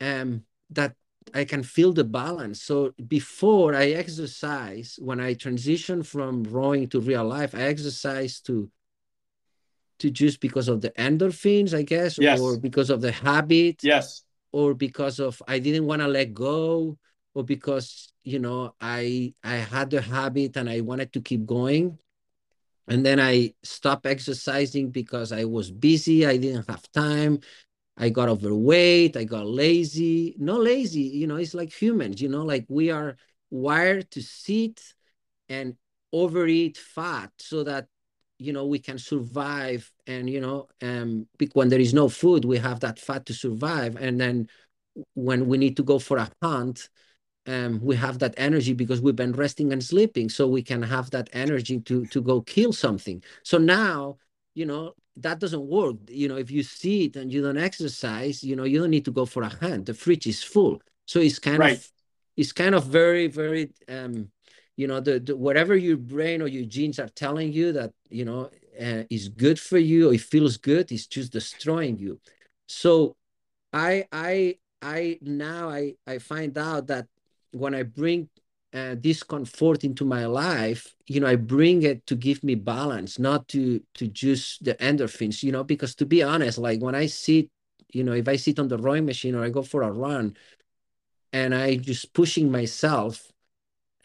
[0.01, 0.95] um that
[1.35, 2.63] I can feel the balance.
[2.63, 8.71] So before I exercise, when I transition from rowing to real life, I exercise to
[10.01, 12.41] to just because of the endorphins, I guess, yes.
[12.41, 13.83] or because of the habit.
[13.83, 14.23] Yes.
[14.53, 16.97] Or because of I didn't want to let go,
[17.35, 21.99] or because you know I I had the habit and I wanted to keep going.
[22.89, 26.25] And then I stopped exercising because I was busy.
[26.25, 27.41] I didn't have time.
[27.97, 30.35] I got overweight, I got lazy.
[30.39, 33.17] No lazy, you know, it's like humans, you know, like we are
[33.51, 34.83] wired to sit
[35.49, 35.77] and
[36.13, 37.87] overeat fat so that
[38.39, 42.59] you know we can survive and you know um when there is no food we
[42.59, 43.97] have that fat to survive.
[43.97, 44.49] And then
[45.15, 46.89] when we need to go for a hunt
[47.47, 50.29] um we have that energy because we've been resting and sleeping.
[50.29, 53.23] So we can have that energy to to go kill something.
[53.43, 54.17] So now
[54.55, 55.97] you know that doesn't work.
[56.09, 59.05] You know if you see it and you don't exercise you know you don't need
[59.07, 59.87] to go for a hunt.
[59.87, 60.81] The fridge is full.
[61.07, 61.79] So it's kind right.
[61.79, 61.89] of
[62.37, 64.31] it's kind of very very um
[64.77, 68.25] you know the, the whatever your brain or your genes are telling you that you
[68.25, 68.51] know
[68.81, 72.21] uh, is good for you or it feels good it's just destroying you.
[72.69, 73.17] So
[73.73, 77.07] i i i now i i find out that
[77.53, 78.29] when i bring
[78.75, 83.47] uh, discomfort into my life you know i bring it to give me balance not
[83.49, 87.49] to to just the endorphins you know because to be honest like when i sit
[87.93, 90.37] you know if i sit on the rowing machine or i go for a run
[91.33, 93.33] and i just pushing myself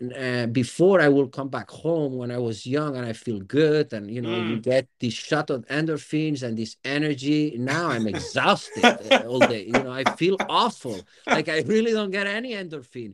[0.01, 3.93] uh, before I will come back home when I was young and I feel good
[3.93, 4.49] and you know mm.
[4.49, 7.55] you get this shot of endorphins and this energy.
[7.57, 9.65] Now I'm exhausted uh, all day.
[9.65, 10.99] You know I feel awful.
[11.27, 13.13] Like I really don't get any endorphin.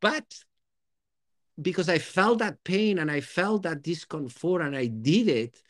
[0.00, 0.26] But
[1.60, 5.60] because I felt that pain and I felt that discomfort and I did it,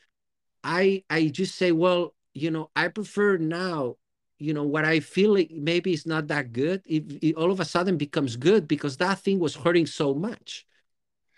[0.63, 3.97] I I just say, well, you know, I prefer now,
[4.43, 6.83] you know, what I feel like maybe it's not that good.
[6.87, 10.67] It, it all of a sudden becomes good because that thing was hurting so much.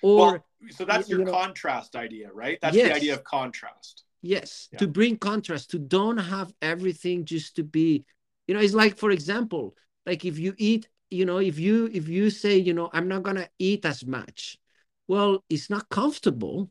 [0.02, 2.58] Or well, so that's your you know, contrast idea, right?
[2.60, 2.88] That's yes.
[2.88, 4.04] the idea of contrast.
[4.22, 4.78] Yes, yeah.
[4.78, 8.04] to bring contrast, to don't have everything just to be,
[8.46, 9.76] you know, it's like, for example,
[10.06, 13.22] like if you eat you know if you if you say you know i'm not
[13.22, 14.58] going to eat as much
[15.06, 16.70] well it's not comfortable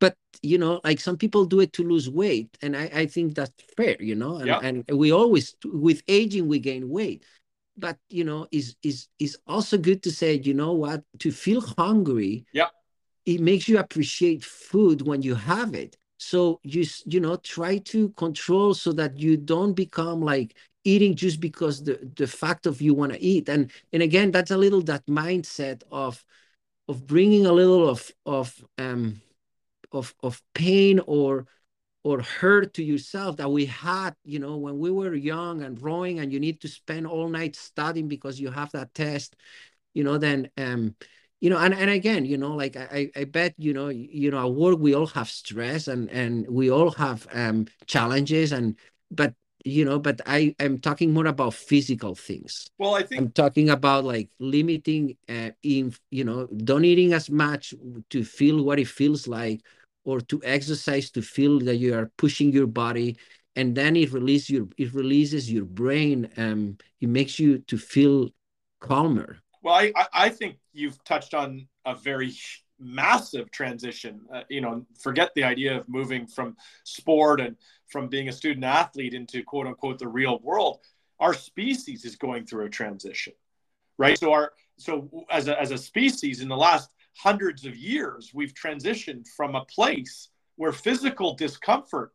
[0.00, 3.34] but you know like some people do it to lose weight and i i think
[3.34, 4.60] that's fair you know and, yeah.
[4.62, 7.24] and we always with aging we gain weight.
[7.78, 11.60] But you know is is is also good to say you know what to feel
[11.60, 12.68] hungry yeah.
[13.26, 15.96] it makes you appreciate food when you have it.
[16.18, 21.38] So you you know try to control so that you don't become like eating just
[21.38, 23.50] because the the fact of you want to eat.
[23.50, 26.24] And and again that's a little that mindset of
[26.88, 29.20] of bringing a little of of um
[29.96, 31.46] of of pain or
[32.04, 36.20] or hurt to yourself that we had you know when we were young and growing
[36.20, 39.34] and you need to spend all night studying because you have that test
[39.94, 40.94] you know then um
[41.40, 44.46] you know and, and again you know like I, I bet you know you know
[44.46, 48.76] at work we all have stress and and we all have um challenges and
[49.10, 49.34] but
[49.64, 52.70] you know but i i'm talking more about physical things.
[52.78, 57.28] Well i think i'm talking about like limiting uh, in you know don't eating as
[57.28, 57.74] much
[58.10, 59.60] to feel what it feels like
[60.06, 63.18] or to exercise to feel that you are pushing your body
[63.56, 68.30] and then it releases your it releases your brain um it makes you to feel
[68.80, 69.38] calmer.
[69.62, 72.32] Well i i think you've touched on a very
[72.78, 74.20] massive transition.
[74.32, 77.56] Uh, you know forget the idea of moving from sport and
[77.88, 80.80] from being a student athlete into quote unquote the real world.
[81.18, 83.32] Our species is going through a transition
[83.98, 84.18] right?
[84.18, 88.54] So our so as a, as a species in the last hundreds of years we've
[88.54, 92.12] transitioned from a place where physical discomfort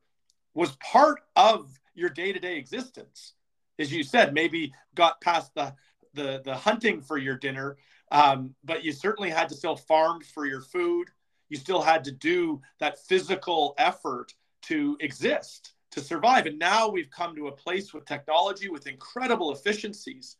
[0.54, 3.34] was part of your day-to-day existence
[3.80, 5.74] as you said maybe got past the
[6.14, 7.78] the, the hunting for your dinner
[8.12, 11.08] Um, but you certainly had to still farm for your food.
[11.48, 16.46] You still had to do that physical effort to exist, to survive.
[16.46, 20.38] And now we've come to a place with technology, with incredible efficiencies,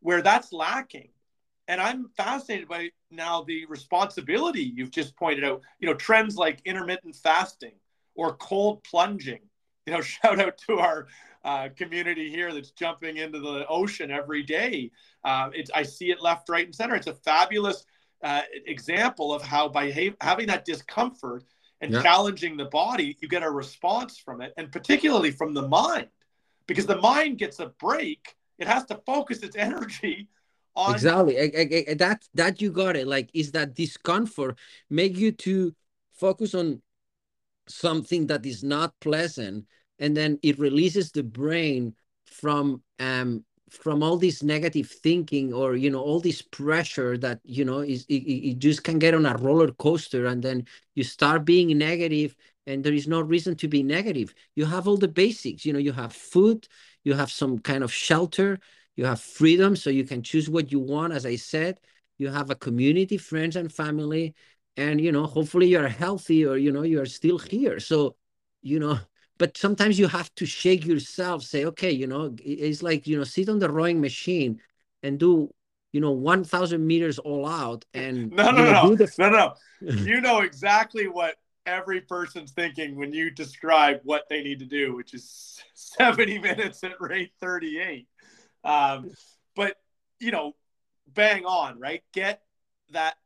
[0.00, 1.10] where that's lacking.
[1.68, 5.60] And I'm fascinated by now the responsibility you've just pointed out.
[5.78, 7.74] You know, trends like intermittent fasting
[8.14, 9.40] or cold plunging.
[9.86, 11.06] You know, shout out to our
[11.44, 14.90] uh, community here that's jumping into the ocean every day.
[15.24, 16.94] Uh, it's, I see it left, right, and center.
[16.94, 17.84] It's a fabulous
[18.22, 21.44] uh, example of how by ha- having that discomfort
[21.80, 22.02] and yeah.
[22.02, 26.08] challenging the body, you get a response from it, and particularly from the mind,
[26.66, 28.34] because the mind gets a break.
[28.58, 30.28] It has to focus its energy
[30.78, 32.22] on exactly I, I, that.
[32.34, 33.06] That you got it.
[33.06, 34.58] Like, is that discomfort
[34.88, 35.74] make you to
[36.12, 36.80] focus on
[37.68, 39.66] something that is not pleasant
[39.98, 45.90] and then it releases the brain from um from all this negative thinking or you
[45.90, 49.36] know all this pressure that you know is it, it just can get on a
[49.36, 50.64] roller coaster and then
[50.94, 52.34] you start being negative
[52.66, 55.78] and there is no reason to be negative you have all the basics you know
[55.78, 56.66] you have food
[57.04, 58.58] you have some kind of shelter
[58.98, 61.78] you have freedom so you can choose what you want as i said.
[62.18, 64.34] You have a community friends and family
[64.76, 67.78] and you know hopefully you're healthy or you know you're still here.
[67.78, 68.16] So
[68.60, 68.98] you know
[69.38, 73.22] but sometimes you have to shake yourself say okay you know it's like you know
[73.22, 74.60] sit on the rowing machine
[75.04, 75.48] and do
[75.92, 78.96] you know 1000 meters all out and no no you know, no.
[78.96, 79.14] the...
[79.18, 79.54] no no.
[80.10, 81.36] You know exactly what
[81.66, 86.82] every person's thinking when you describe what they need to do which is 70 minutes
[86.82, 88.08] at rate 38
[88.64, 89.10] um,
[89.54, 89.76] but
[90.20, 90.54] you know
[91.14, 92.42] bang on right get
[92.90, 93.16] that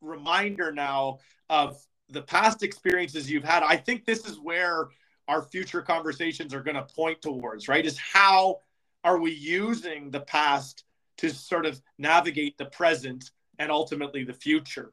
[0.00, 1.18] reminder now
[1.48, 1.78] of
[2.10, 4.88] the past experiences you've had i think this is where
[5.28, 7.84] our future conversations are going to point towards, right?
[7.84, 8.58] Is how
[9.02, 10.84] are we using the past
[11.18, 14.92] to sort of navigate the present and ultimately the future?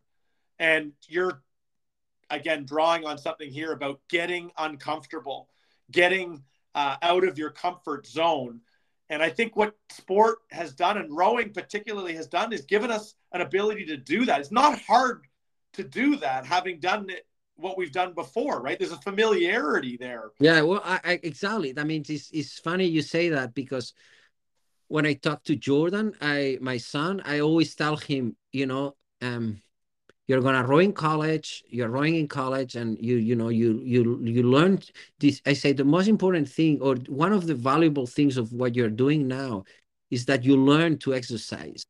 [0.60, 1.42] And you're,
[2.30, 5.50] again, drawing on something here about getting uncomfortable,
[5.92, 6.44] getting
[6.76, 8.62] uh, out of your comfort zone.
[9.12, 13.14] And I think what sport has done and rowing particularly has done is given us
[13.34, 14.40] an ability to do that.
[14.40, 15.28] It's not hard
[15.74, 18.80] to do that, having done it what we've done before, right?
[18.80, 20.32] There's a familiarity there.
[20.40, 21.74] Yeah, well, I, I, exactly.
[21.78, 23.94] I mean, it's it's funny you say that because
[24.88, 29.62] when I talk to Jordan, I my son, I always tell him, you know, um,
[30.32, 34.18] you're gonna row in college, you're rowing in college, and you you know you you
[34.24, 34.80] you learn
[35.20, 35.42] this.
[35.46, 38.96] I say the most important thing, or one of the valuable things of what you're
[39.04, 39.66] doing now,
[40.10, 41.86] is that you learn to exercise,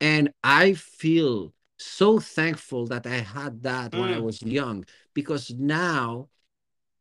[0.00, 3.98] and I feel so thankful that I had that mm.
[3.98, 4.22] when I mm.
[4.22, 6.28] was young because now,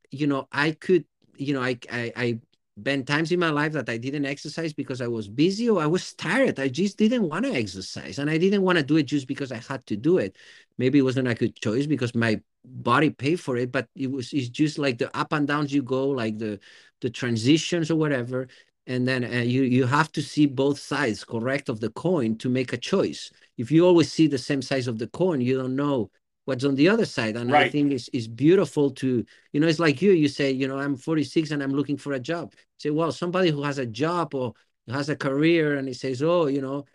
[0.09, 1.05] you know, I could,
[1.37, 2.39] you know, I, I, I
[2.83, 5.87] been times in my life that I didn't exercise because I was busy or I
[5.87, 6.59] was tired.
[6.59, 9.51] I just didn't want to exercise and I didn't want to do it just because
[9.51, 10.35] I had to do it.
[10.77, 14.33] Maybe it wasn't a good choice because my body paid for it, but it was
[14.33, 16.59] it's just like the up and downs you go, like the
[17.01, 18.47] the transitions or whatever.
[18.87, 22.49] And then uh, you you have to see both sides correct of the coin to
[22.49, 25.75] make a choice if you always see the same size of the coin, you don't
[25.75, 26.09] know
[26.45, 27.35] what's on the other side.
[27.35, 27.67] And right.
[27.67, 30.79] I think it's, it's beautiful to, you know, it's like you, you say, you know,
[30.79, 32.53] I'm 46 and I'm looking for a job.
[32.77, 34.53] Say, well, somebody who has a job or
[34.89, 36.85] has a career and he says, oh, you know,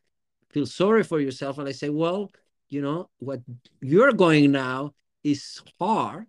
[0.50, 1.58] feel sorry for yourself.
[1.58, 2.30] And I say, well,
[2.68, 3.40] you know, what
[3.80, 6.26] you're going now is hard,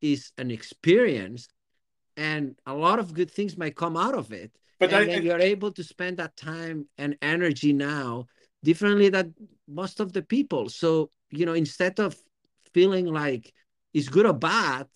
[0.00, 1.48] is an experience,
[2.16, 4.52] and a lot of good things might come out of it.
[4.78, 8.26] But and I, then you're able to spend that time and energy now
[8.62, 9.34] differently than
[9.68, 10.68] most of the people.
[10.68, 12.16] So, you know, instead of
[12.72, 13.52] feeling like
[13.92, 14.88] it's good or bad,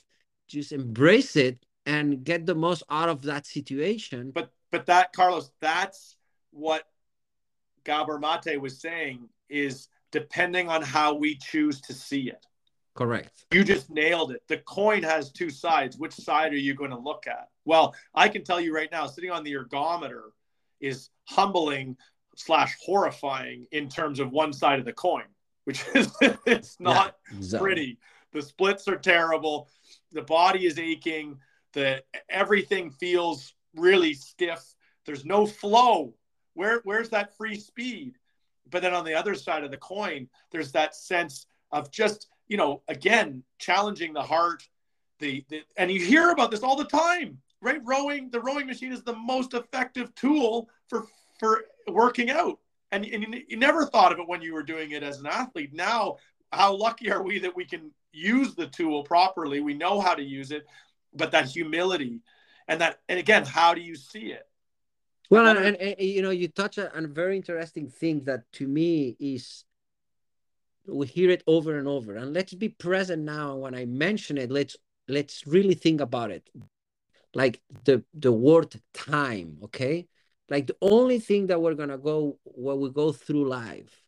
[0.49, 4.33] just embrace it and get the most out of that situation.
[4.35, 6.17] But but that Carlos, that's
[6.51, 6.85] what
[7.85, 12.45] Gabor Mate was saying is depending on how we choose to see it.
[12.95, 13.45] Correct.
[13.53, 14.43] You just nailed it.
[14.49, 15.97] The coin has two sides.
[15.97, 17.49] Which side are you going to look at?
[17.65, 20.31] Well, I can tell you right now, sitting on the ergometer
[20.81, 21.97] is humbling
[22.37, 25.25] slash horrifying in terms of one side of the coin,
[25.69, 26.11] which is
[26.47, 27.67] it's not yeah, exactly.
[27.67, 27.99] pretty.
[28.33, 29.69] The splits are terrible.
[30.13, 31.39] The body is aching.
[31.75, 34.65] The everything feels really stiff.
[35.05, 36.15] There's no flow.
[36.55, 38.15] Where where's that free speed?
[38.71, 42.57] But then on the other side of the coin, there's that sense of just you
[42.57, 44.67] know again challenging the heart.
[45.19, 47.81] The, the and you hear about this all the time, right?
[47.85, 51.05] Rowing the rowing machine is the most effective tool for
[51.39, 52.59] for working out.
[52.91, 55.27] And, and you, you never thought of it when you were doing it as an
[55.27, 55.75] athlete.
[55.75, 56.17] Now,
[56.53, 59.61] how lucky are we that we can use the tool properly?
[59.61, 60.67] We know how to use it,
[61.15, 62.21] but that humility
[62.67, 64.47] and that, and again, how do you see it?
[65.31, 68.67] Well, and, and, and, you know, you touch on a very interesting thing that to
[68.67, 69.65] me is
[70.87, 72.17] we hear it over and over.
[72.17, 73.57] And let's be present now.
[73.57, 74.77] When I mention it, let's
[75.07, 76.49] let's really think about it.
[77.35, 80.09] Like the the word time, okay?
[80.49, 84.03] Like the only thing that we're gonna go when we go through life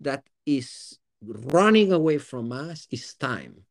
[0.00, 3.62] that is running away from us is time.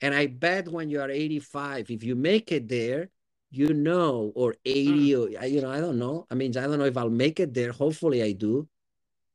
[0.00, 3.10] And I bet when you are 85, if you make it there,
[3.50, 5.42] you know, or 80, mm.
[5.42, 6.26] or you know, I don't know.
[6.30, 7.72] I mean, I don't know if I'll make it there.
[7.72, 8.68] Hopefully I do.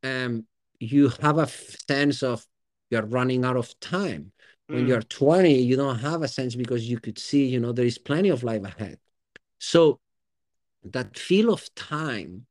[0.04, 0.46] Um,
[0.80, 2.46] you have a sense of
[2.90, 4.32] you're running out of time.
[4.68, 4.88] When mm.
[4.90, 7.98] you're 20, you don't have a sense because you could see, you know, there is
[7.98, 9.00] plenty of life ahead.
[9.60, 10.00] So
[10.84, 12.46] that feel of time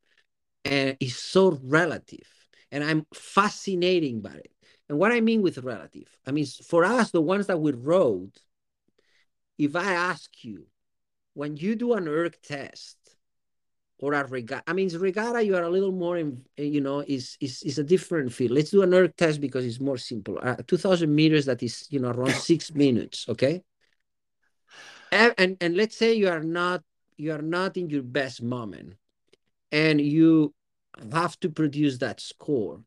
[0.65, 2.27] uh, is so relative.
[2.71, 4.53] And I'm fascinating by it.
[4.89, 8.33] And what I mean with relative, I mean, for us, the ones that we rode,
[9.59, 10.67] if I ask you,
[11.35, 12.97] when you do an erg test
[13.99, 17.37] or a regatta, I mean, regatta, you are a little more, in, you know, is,
[17.41, 18.53] is, is a different field.
[18.53, 20.39] Let's do an erg test because it's more simple.
[20.43, 23.63] Uh, 2000 meters, that is, you know, around six minutes, okay?
[25.13, 26.83] And, and, and let's say you are not,
[27.19, 28.95] you are not in your best moment
[29.71, 30.55] and you
[31.13, 32.81] have to produce that score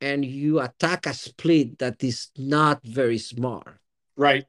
[0.00, 3.78] and you attack a split that is not very smart.
[4.16, 4.44] Right.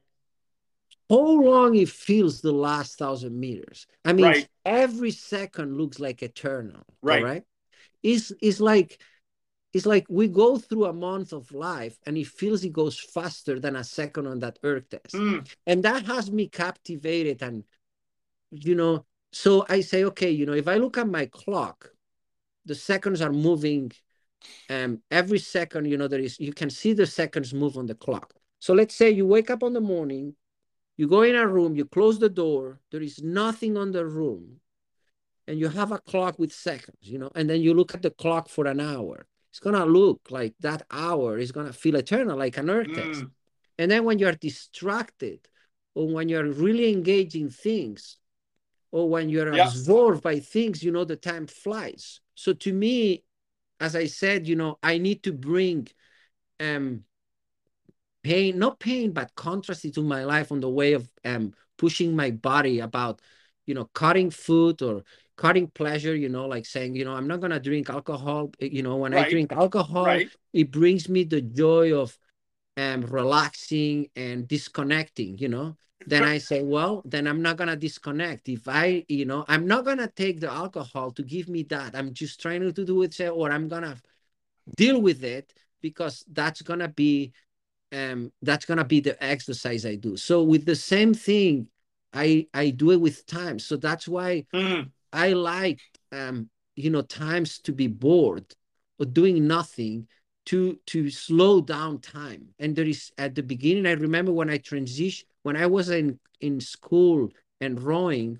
[1.08, 3.86] How long it feels the last thousand meters?
[4.04, 4.48] I mean, right.
[4.64, 6.82] every second looks like eternal.
[7.00, 7.22] Right.
[7.22, 7.42] Right.
[8.02, 9.00] It's it's like
[9.72, 13.58] it's like we go through a month of life and it feels it goes faster
[13.58, 15.14] than a second on that erg test.
[15.14, 15.48] Mm.
[15.66, 17.42] And that has me captivated.
[17.42, 17.64] And
[18.50, 21.90] you know, so I say, okay, you know, if I look at my clock,
[22.64, 23.92] the seconds are moving
[24.70, 27.94] um, every second, you know, there is, you can see the seconds move on the
[27.94, 28.34] clock.
[28.60, 30.34] So let's say you wake up on the morning,
[30.96, 34.60] you go in a room, you close the door, there is nothing on the room,
[35.46, 38.10] and you have a clock with seconds, you know, and then you look at the
[38.10, 39.26] clock for an hour.
[39.50, 43.22] It's gonna look like that hour is gonna feel eternal, like an erg test.
[43.22, 43.30] Mm.
[43.78, 45.40] And then when you're distracted,
[45.94, 48.17] or when you're really engaging things,
[48.90, 49.66] or when you're yeah.
[49.66, 52.20] absorbed by things, you know, the time flies.
[52.34, 53.24] So to me,
[53.80, 55.88] as I said, you know, I need to bring
[56.60, 57.04] um,
[58.22, 62.30] pain, not pain, but contrast into my life on the way of um, pushing my
[62.30, 63.20] body about,
[63.66, 65.04] you know, cutting food or
[65.36, 68.50] cutting pleasure, you know, like saying, you know, I'm not going to drink alcohol.
[68.58, 69.26] You know, when right.
[69.26, 70.30] I drink alcohol, right.
[70.52, 72.18] it brings me the joy of
[72.76, 75.76] um, relaxing and disconnecting, you know
[76.08, 78.48] then I say, well, then I'm not gonna disconnect.
[78.48, 81.94] If I, you know, I'm not gonna take the alcohol to give me that.
[81.94, 83.96] I'm just trying to do it, Say, or I'm gonna
[84.76, 85.52] deal with it
[85.82, 87.32] because that's gonna be,
[87.92, 90.16] um, that's gonna be the exercise I do.
[90.16, 91.68] So with the same thing,
[92.12, 93.58] I I do it with time.
[93.58, 94.90] So that's why mm.
[95.12, 95.80] I like,
[96.12, 98.46] um, you know, times to be bored
[98.98, 100.08] or doing nothing
[100.46, 102.48] to to slow down time.
[102.58, 106.20] And there is at the beginning, I remember when I transition when I was in,
[106.42, 108.38] in school and rowing,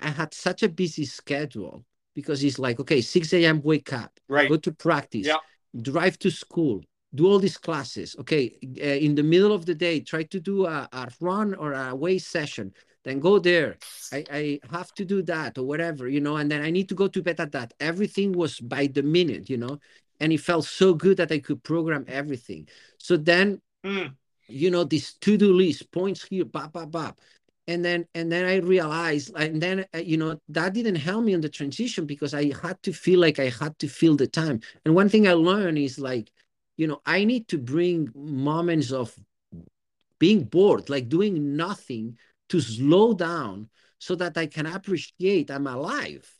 [0.00, 1.84] I had such a busy schedule
[2.14, 3.60] because it's like, okay, 6 a.m.
[3.62, 4.48] wake up, right.
[4.48, 5.36] go to practice, yeah.
[5.82, 6.80] drive to school,
[7.14, 8.16] do all these classes.
[8.20, 11.74] Okay, uh, in the middle of the day, try to do a, a run or
[11.74, 12.72] a weight session.
[13.04, 13.76] Then go there.
[14.10, 16.94] I, I have to do that or whatever, you know, and then I need to
[16.94, 17.74] go to bed at that.
[17.80, 19.78] Everything was by the minute, you know,
[20.20, 22.66] and it felt so good that I could program everything.
[22.96, 24.10] So then mm
[24.48, 27.20] you know, this to-do list, points here, bop, bop, bop.
[27.68, 31.34] And then, and then I realized, and then, uh, you know, that didn't help me
[31.34, 34.60] on the transition because I had to feel like I had to feel the time.
[34.84, 36.30] And one thing I learned is like,
[36.76, 39.14] you know, I need to bring moments of
[40.18, 42.18] being bored, like doing nothing
[42.50, 43.68] to slow down
[43.98, 46.30] so that I can appreciate I'm alive.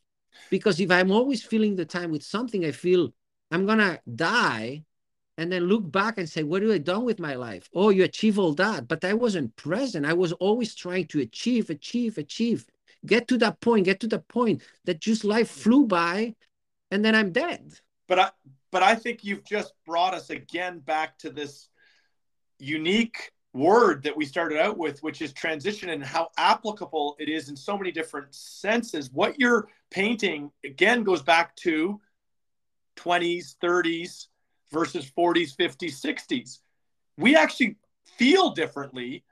[0.50, 3.12] Because if I'm always feeling the time with something, I feel
[3.50, 4.84] I'm gonna die
[5.39, 7.68] and then look back and say, what have I done with my life?
[7.74, 8.89] Oh, you achieve all that.
[8.89, 10.07] But I wasn't present.
[10.07, 12.66] I was always trying to achieve, achieve, achieve,
[13.05, 16.34] get to that point, get to the point that just life flew by
[16.91, 17.74] and then I'm dead.
[18.09, 18.30] But I
[18.70, 21.68] but I think you've just brought us again back to this
[22.59, 27.49] unique word that we started out with, which is transition and how applicable it is
[27.49, 29.11] in so many different senses.
[29.11, 32.01] What you're painting again goes back to
[32.97, 34.26] 20s, 30s,
[34.73, 36.59] versus 40s, 50s, 60s.
[37.17, 37.77] We actually
[38.17, 39.25] feel differently.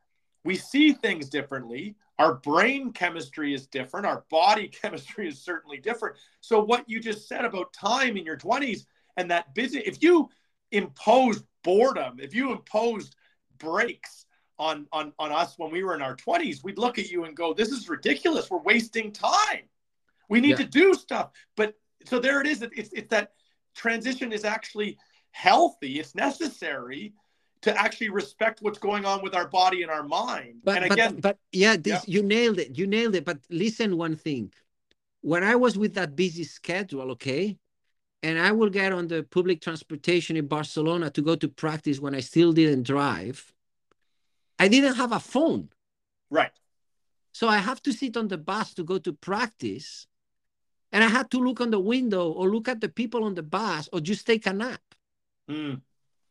[0.45, 1.97] We see things differently.
[2.19, 4.07] Our brain chemistry is different.
[4.07, 6.17] Our body chemistry is certainly different.
[6.41, 10.29] So, what you just said about time in your 20s and that busy, if you
[10.71, 13.17] imposed boredom, if you imposed
[13.59, 14.27] breaks
[14.59, 17.37] on, on, on us when we were in our 20s, we'd look at you and
[17.37, 18.51] go, This is ridiculous.
[18.51, 19.69] We're wasting time.
[20.29, 20.57] We need yeah.
[20.57, 21.31] to do stuff.
[21.57, 21.75] But
[22.07, 22.63] so there it is.
[22.63, 23.33] It's, it's that
[23.75, 24.99] transition is actually
[25.35, 25.99] healthy.
[25.99, 27.13] It's necessary
[27.63, 30.61] to actually respect what's going on with our body and our mind.
[30.63, 32.79] But, and again, but, but yeah, this, yeah, you nailed it.
[32.79, 33.25] You nailed it.
[33.25, 34.53] But listen, one thing.
[35.23, 37.59] When I was with that busy schedule, okay,
[38.23, 42.15] and I will get on the public transportation in Barcelona to go to practice when
[42.15, 43.53] I still didn't drive.
[44.59, 45.71] I didn't have a phone.
[46.31, 46.53] Right.
[47.33, 50.07] So I have to sit on the bus to go to practice.
[50.93, 53.43] And I had to look on the window or look at the people on the
[53.43, 54.81] bus or just take a nap.
[55.49, 55.81] Mm.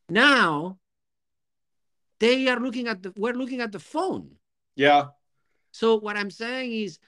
[0.10, 0.78] Now
[2.20, 4.32] they are looking at the we're looking at the phone.
[4.76, 5.08] Yeah.
[5.72, 7.00] So what I'm saying is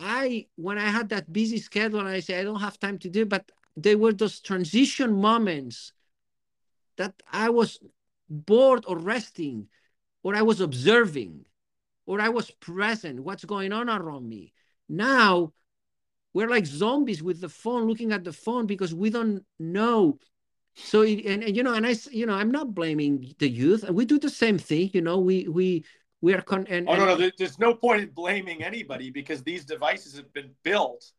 [0.00, 3.10] I when I had that busy schedule and I say I don't have time to
[3.10, 5.92] do, but there were those transition moments
[6.96, 7.78] that I was
[8.28, 9.68] bored or resting,
[10.22, 11.46] or I was observing,
[12.06, 14.52] or I was present, what's going on around me.
[14.88, 15.52] Now
[16.32, 20.18] we're like zombies with the phone, looking at the phone because we don't know.
[20.76, 23.88] So and, and you know, and I you know, I'm not blaming the youth.
[23.88, 25.18] We do the same thing, you know.
[25.18, 25.84] We we
[26.20, 26.66] we are con.
[26.68, 30.50] And, oh no, no, there's no point in blaming anybody because these devices have been
[30.62, 31.12] built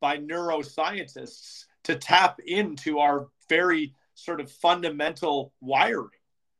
[0.00, 6.10] by neuroscientists to tap into our very sort of fundamental wiring.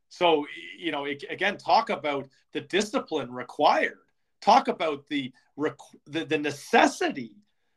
[0.08, 0.46] So,
[0.78, 3.98] you know, again, talk about the discipline required.
[4.40, 7.32] Talk about the, the, the necessity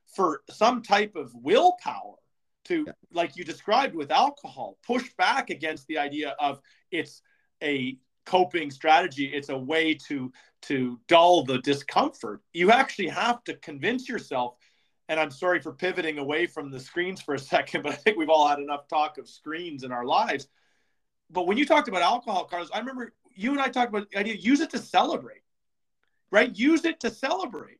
[0.08, 2.16] for some type of willpower
[2.66, 2.94] to, yeah.
[3.12, 6.62] like you described with alcohol, push back against the idea of
[6.92, 7.22] it's
[7.62, 9.26] a coping strategy.
[9.26, 10.32] It's a way to
[10.64, 12.42] to dull the discomfort.
[12.54, 14.56] You actually have to convince yourself
[15.10, 18.18] and I'm sorry for pivoting away from the screens for a second, but I think
[18.18, 20.48] we've all had enough talk of screens in our lives.
[21.30, 24.20] But when you talked about alcohol, Carlos, I remember you and I talked about the
[24.20, 25.42] idea use it to celebrate,
[26.32, 26.56] right?
[26.56, 27.80] Use it to celebrate.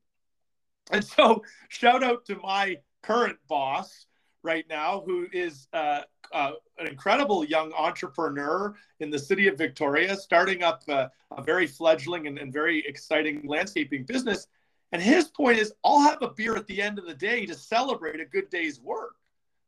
[0.92, 4.06] And so, shout out to my current boss
[4.44, 10.16] right now, who is uh, uh, an incredible young entrepreneur in the city of Victoria,
[10.16, 11.10] starting up a
[11.42, 14.48] very fledgling and, and very exciting landscaping business.
[14.92, 17.56] And his point is, I'll have a beer at the end of the day to
[17.56, 19.16] celebrate a good day's work,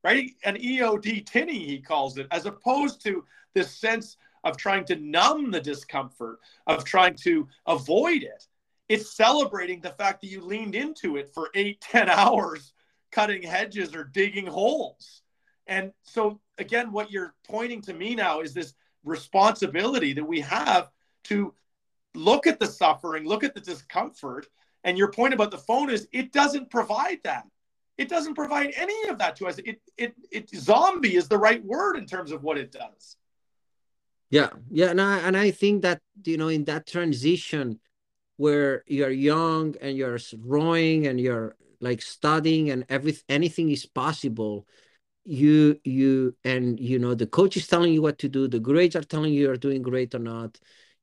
[0.04, 0.32] right?
[0.44, 5.50] An EOD tinny, he calls it, as opposed to this sense of trying to numb
[5.50, 8.46] the discomfort, of trying to avoid it.
[8.88, 12.74] It's celebrating the fact that you leaned into it for eight, ten hours,
[13.16, 15.22] cutting hedges or digging holes.
[15.68, 18.74] And so, again, what you're pointing to me now is this
[19.06, 20.90] responsibility that we have
[21.26, 21.54] to
[22.14, 24.48] look at the suffering, look at the discomfort,
[24.84, 27.46] and your point about the phone is it doesn't provide that.
[27.98, 29.58] It doesn't provide any of that to us.
[29.60, 33.16] It it it zombie is the right word in terms of what it does.
[34.30, 37.80] Yeah, yeah, and I and I think that you know in that transition
[38.36, 44.66] where you're young and you're rowing and you're like studying and every anything is possible
[45.26, 48.96] you you and you know the coach is telling you what to do the grades
[48.96, 50.58] are telling you you're doing great or not.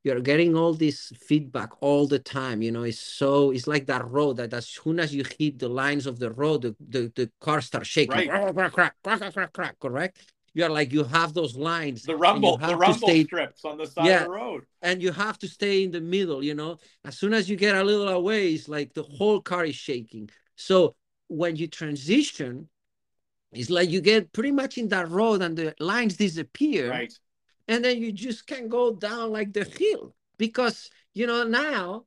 [0.05, 4.05] You're getting all this feedback all the time you know it's so it's like that
[4.09, 7.31] road that as soon as you hit the lines of the road the, the, the
[7.39, 8.29] car starts shaking.
[8.29, 8.53] Right.
[8.53, 10.25] crack, crack, crack, crack, crack, correct?
[10.53, 14.07] You're like you have those lines the rumble the rumble stay, strips on the side
[14.07, 14.63] yeah, of the road.
[14.81, 16.79] and you have to stay in the middle you know?
[17.05, 20.29] As soon as you get a little away it's like the whole car is shaking
[20.55, 20.95] so
[21.27, 22.67] when you transition
[23.53, 26.89] it's like you get pretty much in that road and the lines disappear.
[26.89, 27.13] Right.
[27.67, 32.05] And then you just can't go down like the hill because you know now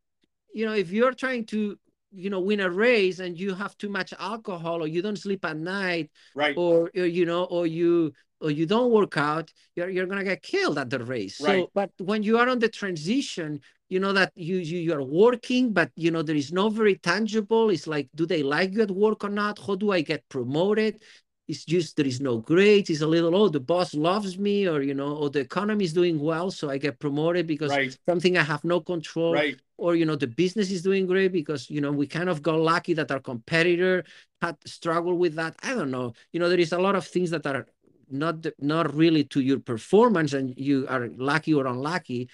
[0.53, 1.79] you know if you're trying to
[2.13, 5.45] you know win a race and you have too much alcohol or you don't sleep
[5.45, 6.57] at night right.
[6.57, 10.43] or, or you know or you or you don't work out you're, you're gonna get
[10.43, 11.65] killed at the race right.
[11.65, 15.03] so but when you are on the transition you know that you, you you are
[15.03, 18.83] working but you know there is no very tangible it's like do they like you
[18.83, 21.01] at work or not how do i get promoted
[21.49, 22.91] it's just there is no grades.
[22.91, 25.93] It's a little, oh, the boss loves me, or you know, or the economy is
[25.93, 27.97] doing well, so I get promoted because right.
[28.09, 29.35] something I have no control.
[29.35, 29.57] Right.
[29.79, 32.59] Or you know, the business is doing great because you know we kind of got
[32.59, 34.05] lucky that our competitor
[34.41, 35.55] had struggled with that.
[35.63, 36.15] I don't know.
[36.33, 37.67] You know, there is a lot of things that are
[38.11, 42.29] not not really to your performance, and you are lucky or unlucky,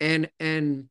[0.00, 0.88] and and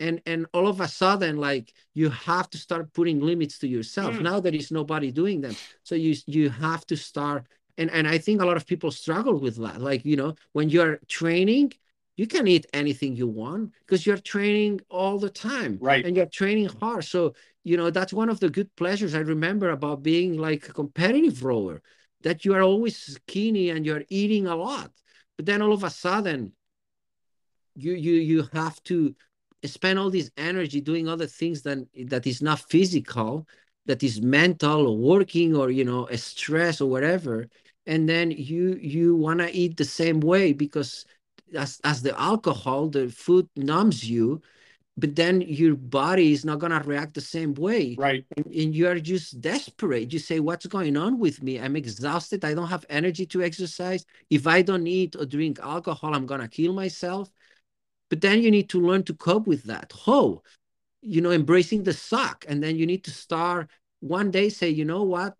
[0.00, 4.14] and and all of a sudden like you have to start putting limits to yourself.
[4.16, 4.22] Mm.
[4.22, 5.56] now there is nobody doing them.
[5.82, 7.46] So you you have to start
[7.78, 9.80] and and i think a lot of people struggle with that.
[9.80, 11.72] Like you know when you're training
[12.16, 16.04] you can eat anything you want because you're training all the time right.
[16.04, 17.04] and you're training hard.
[17.04, 17.32] So
[17.64, 21.44] you know that's one of the good pleasures i remember about being like a competitive
[21.44, 21.80] rower
[22.22, 24.90] that you are always skinny and you're eating a lot.
[25.36, 26.52] But then all of a sudden
[27.74, 29.14] you you you have to
[29.64, 33.46] spend all this energy doing other things that that is not physical
[33.86, 37.48] that is mental or working or you know stress or whatever.
[37.86, 41.04] And then you you want to eat the same way because
[41.54, 44.40] as as the alcohol the food numbs you
[44.96, 47.96] but then your body is not going to react the same way.
[47.98, 48.24] Right.
[48.36, 50.12] And, and you are just desperate.
[50.12, 51.58] You say what's going on with me?
[51.58, 52.44] I'm exhausted.
[52.44, 54.04] I don't have energy to exercise.
[54.28, 57.30] If i don't eat or drink alcohol i'm going to kill myself.
[58.10, 59.92] But then you need to learn to cope with that.
[60.06, 60.42] Oh
[61.00, 62.44] you know embracing the suck.
[62.46, 63.70] And then you need to start
[64.00, 65.34] one day say you know what?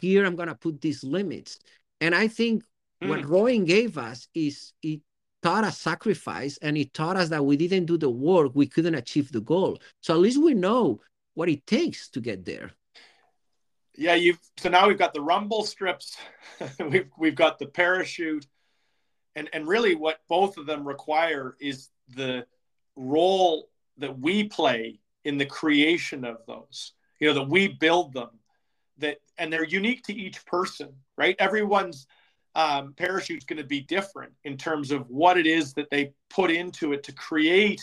[0.00, 1.58] Here i'm going to put these limits.
[2.00, 2.62] And i think
[3.02, 3.08] mm.
[3.08, 5.00] what rowing gave us is it
[5.42, 8.94] taught us sacrifice and it taught us that we didn't do the work we couldn't
[8.94, 9.78] achieve the goal.
[10.00, 11.00] So at least we know
[11.34, 12.72] what it takes to get there.
[13.96, 16.16] Yeah you've so now we've got the rumble strips
[16.80, 18.46] we've, we've got the parachute
[19.34, 22.46] and and really what both of them require is the
[22.96, 23.68] role
[23.98, 28.30] that we play in the creation of those you know that we build them
[28.98, 31.36] that and they're unique to each person right?
[31.38, 32.06] Everyone's
[32.54, 36.50] um, parachute's going to be different in terms of what it is that they put
[36.50, 37.80] into it to create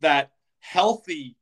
[0.00, 1.36] that healthy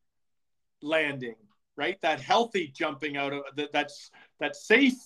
[0.82, 1.34] landing
[1.80, 1.98] right?
[2.02, 4.98] That healthy jumping out of that that's that's safe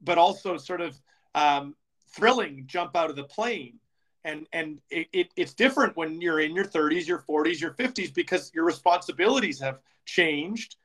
[0.00, 0.98] but also sort of
[1.34, 1.76] um,
[2.10, 3.78] thrilling jump out of the plane.
[4.24, 8.14] And and it, it, it's different when you're in your 30s your 40s your 50s
[8.14, 10.76] because your responsibilities have changed.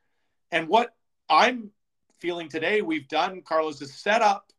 [0.52, 0.94] And what
[1.30, 1.72] i'm
[2.20, 4.54] feeling today we've done carlos is set up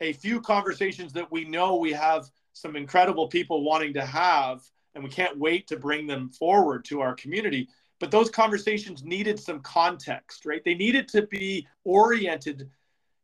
[0.00, 4.62] a few conversations that we know we have some incredible people wanting to have,
[4.94, 7.68] and we can't wait to bring them forward to our community.
[7.98, 10.64] But those conversations needed some context, right?
[10.64, 12.70] They needed to be oriented.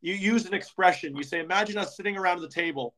[0.03, 2.95] You use an expression, you say, Imagine us sitting around the table,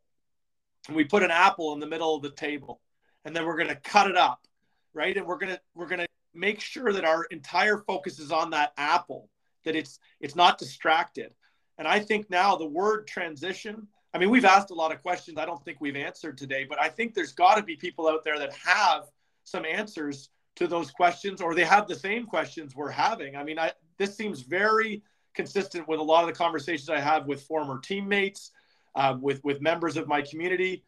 [0.88, 2.80] and we put an apple in the middle of the table,
[3.24, 4.46] and then we're going to cut it up,
[4.92, 5.16] right?
[5.16, 8.50] And we're going to, we're going to make sure that our entire focus is on
[8.50, 9.30] that apple
[9.64, 11.32] that it's it's not distracted
[11.78, 15.38] and I think now the word transition, I mean, we've asked a lot of questions
[15.38, 18.24] I don't think we've answered today, but I think there's got to be people out
[18.24, 19.04] there that have
[19.44, 23.36] some answers to those questions or they have the same questions we're having.
[23.36, 25.02] I mean, I, this seems very
[25.34, 28.50] consistent with a lot of the conversations I have with former teammates,
[28.96, 30.82] uh, with, with members of my community.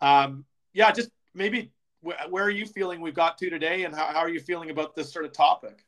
[0.00, 1.72] Um, yeah, just maybe
[2.02, 4.94] where are you feeling we've got to today and how, how are you feeling about
[4.94, 5.84] this sort of topic?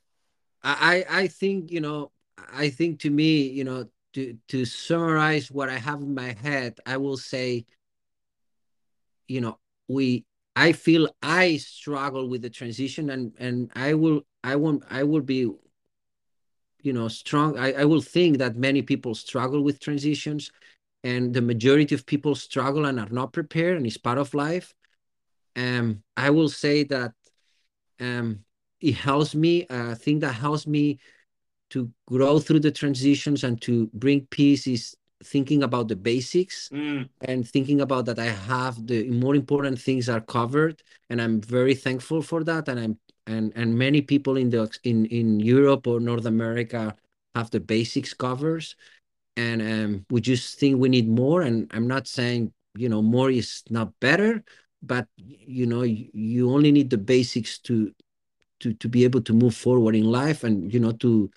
[0.64, 2.10] I, I think, you know,
[2.52, 6.78] I think to me, you know, to to summarize what I have in my head,
[6.86, 7.66] I will say,
[9.26, 10.24] you know, we
[10.56, 15.20] I feel I struggle with the transition and and I will I won't I will
[15.20, 15.50] be
[16.82, 17.58] you know strong.
[17.58, 20.50] I, I will think that many people struggle with transitions
[21.04, 24.74] and the majority of people struggle and are not prepared and it's part of life.
[25.56, 27.12] Um I will say that
[28.00, 28.44] um
[28.80, 30.98] it helps me a thing that helps me
[31.70, 37.08] to grow through the transitions and to bring peace is thinking about the basics mm.
[37.22, 40.82] and thinking about that I have the more important things are covered.
[41.10, 42.68] And I'm very thankful for that.
[42.68, 46.94] And I'm and and many people in the in in Europe or North America
[47.34, 48.76] have the basics covers.
[49.36, 51.42] And um, we just think we need more.
[51.42, 54.44] And I'm not saying you know more is not better
[54.82, 57.92] but you know you, you only need the basics to
[58.60, 61.30] to to be able to move forward in life and you know to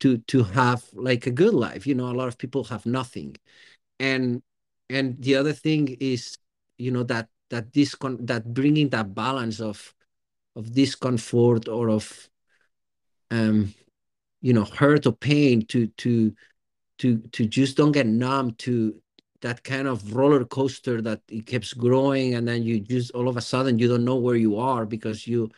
[0.00, 3.36] to to have like a good life you know a lot of people have nothing.
[4.00, 4.42] And
[4.88, 6.38] and the other thing is
[6.78, 9.94] you know that that this con- that bringing that balance of
[10.56, 12.28] of discomfort or of
[13.30, 13.74] um
[14.40, 16.34] you know hurt or pain to to
[16.98, 19.00] to to just don't get numb to
[19.40, 22.34] that kind of roller coaster that it keeps growing.
[22.34, 25.26] And then you just all of a sudden you don't know where you are because
[25.26, 25.50] you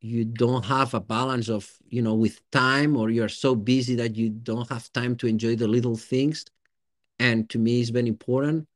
[0.00, 4.16] you don't have a balance of you know with time or you're so busy that
[4.16, 6.44] you don't have time to enjoy the little things.
[7.18, 8.66] And to me it's very important.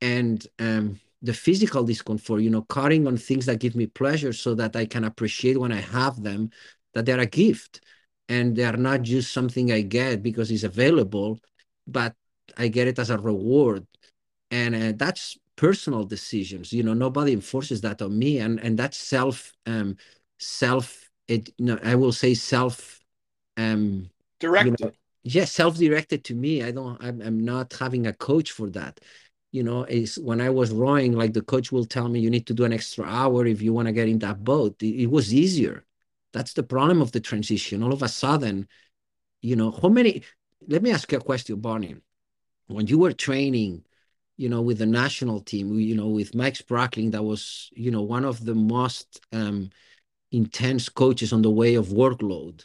[0.00, 4.54] And um, the physical discomfort you know cutting on things that give me pleasure so
[4.56, 6.50] that i can appreciate when i have them
[6.94, 7.80] that they're a gift.
[8.28, 11.40] And they're not just something i get because it's available
[11.86, 12.14] but
[12.56, 13.86] i get it as a reward.
[14.50, 16.72] And uh, that's personal decisions.
[16.72, 18.38] You know nobody enforces that on me.
[18.38, 19.96] And and that's self um
[20.42, 23.00] self it no i will say self
[23.56, 26.62] um directed you know, yes self-directed to me.
[26.62, 29.00] I don't I'm, I'm not having a coach for that.
[29.52, 32.46] You know is when i was rowing like the coach will tell me you need
[32.46, 34.82] to do an extra hour if you want to get in that boat.
[34.82, 35.84] It, it was easier.
[36.32, 37.82] That's the problem of the transition.
[37.82, 38.66] All of a sudden
[39.42, 40.22] you know how many
[40.66, 41.96] let me ask you a question barney.
[42.66, 43.84] When you were training
[44.38, 48.00] you know with the national team you know with mike spracklen that was you know
[48.00, 49.68] one of the most um
[50.32, 52.64] intense coaches on the way of workload.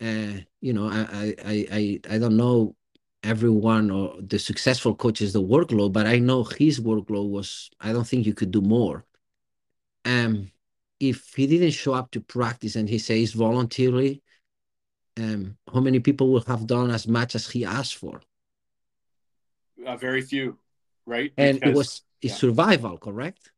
[0.00, 2.74] Uh, you know, I I I I don't know
[3.22, 7.70] everyone or the successful coaches the workload, but I know his workload was.
[7.80, 9.04] I don't think you could do more.
[10.04, 10.50] Um,
[11.00, 14.22] if he didn't show up to practice and he says voluntarily,
[15.18, 18.20] um, how many people will have done as much as he asked for?
[19.84, 20.58] Uh, very few,
[21.04, 21.32] right?
[21.36, 22.34] And because, it was yeah.
[22.34, 23.50] survival, correct?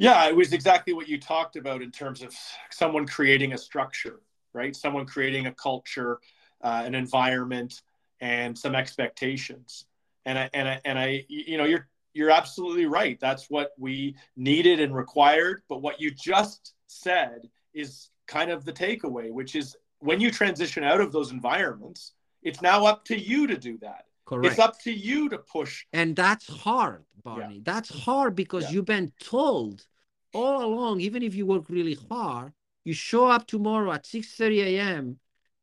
[0.00, 2.34] Yeah, it was exactly what you talked about in terms of
[2.70, 4.22] someone creating a structure,
[4.54, 4.74] right?
[4.74, 6.20] Someone creating a culture,
[6.62, 7.82] uh, an environment,
[8.18, 9.84] and some expectations.
[10.24, 13.20] And I and I and I, you know, you're you're absolutely right.
[13.20, 15.64] That's what we needed and required.
[15.68, 20.82] But what you just said is kind of the takeaway, which is when you transition
[20.82, 24.06] out of those environments, it's now up to you to do that.
[24.30, 24.52] Correct.
[24.52, 25.86] It's up to you to push.
[25.92, 27.56] And that's hard, Barney.
[27.56, 27.60] Yeah.
[27.64, 28.70] That's hard because yeah.
[28.70, 29.84] you've been told
[30.32, 32.52] all along, even if you work really hard,
[32.84, 35.18] you show up tomorrow at 6:30 a.m.,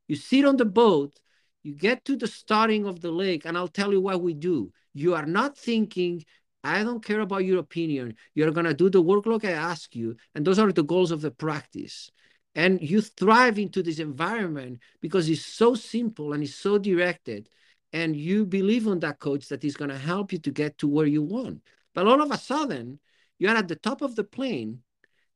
[0.06, 1.18] you sit on the boat,
[1.62, 4.70] you get to the starting of the lake, and I'll tell you what we do.
[4.92, 6.26] You are not thinking,
[6.62, 8.16] I don't care about your opinion.
[8.34, 11.22] You're gonna do the work like I ask you, and those are the goals of
[11.22, 12.10] the practice.
[12.54, 17.48] And you thrive into this environment because it's so simple and it's so directed.
[17.92, 20.88] And you believe on that coach that is going to help you to get to
[20.88, 21.62] where you want.
[21.94, 23.00] But all of a sudden,
[23.38, 24.82] you're at the top of the plane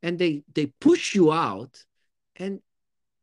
[0.03, 1.85] and they they push you out
[2.37, 2.61] and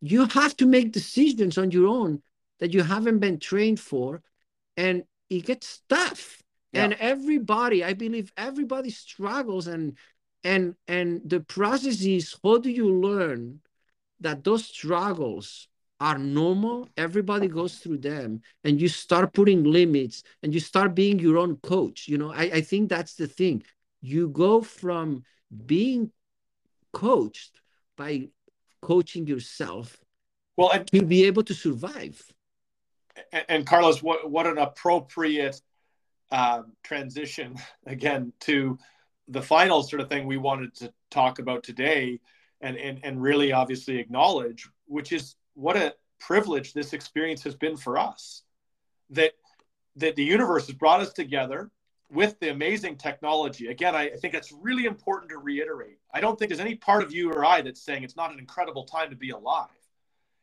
[0.02, 2.22] you have to make decisions on your own
[2.60, 4.22] that you haven't been trained for
[4.78, 6.84] and it gets tough yeah.
[6.84, 9.98] and everybody i believe everybody struggles and
[10.44, 13.60] and and the process is how do you learn
[14.20, 15.69] that those struggles
[16.00, 21.20] are normal everybody goes through them and you start putting limits and you start being
[21.20, 22.32] your own coach you know?
[22.32, 23.64] I, I think that's the thing.
[24.02, 25.24] You go from
[25.66, 26.12] being
[26.94, 27.60] coached
[27.98, 28.30] by
[28.82, 29.98] coaching yourself
[30.56, 32.22] well and, to be able to survive.
[33.34, 35.62] And, and carlos what, what an appropriate
[36.32, 38.78] um, transition again to
[39.28, 42.20] the final sort of thing we wanted to talk about today
[42.62, 47.78] and, and, and really obviously acknowledge which is what a privilege this experience has been
[47.78, 48.44] for us
[49.10, 49.34] that
[49.96, 51.72] that the universe has brought us together
[52.12, 56.00] with the amazing technology, again, I, I, think it's really important to reiterate.
[56.12, 58.40] I don't think there's any part of you or I that's saying it's not an
[58.40, 59.68] incredible time to be alive.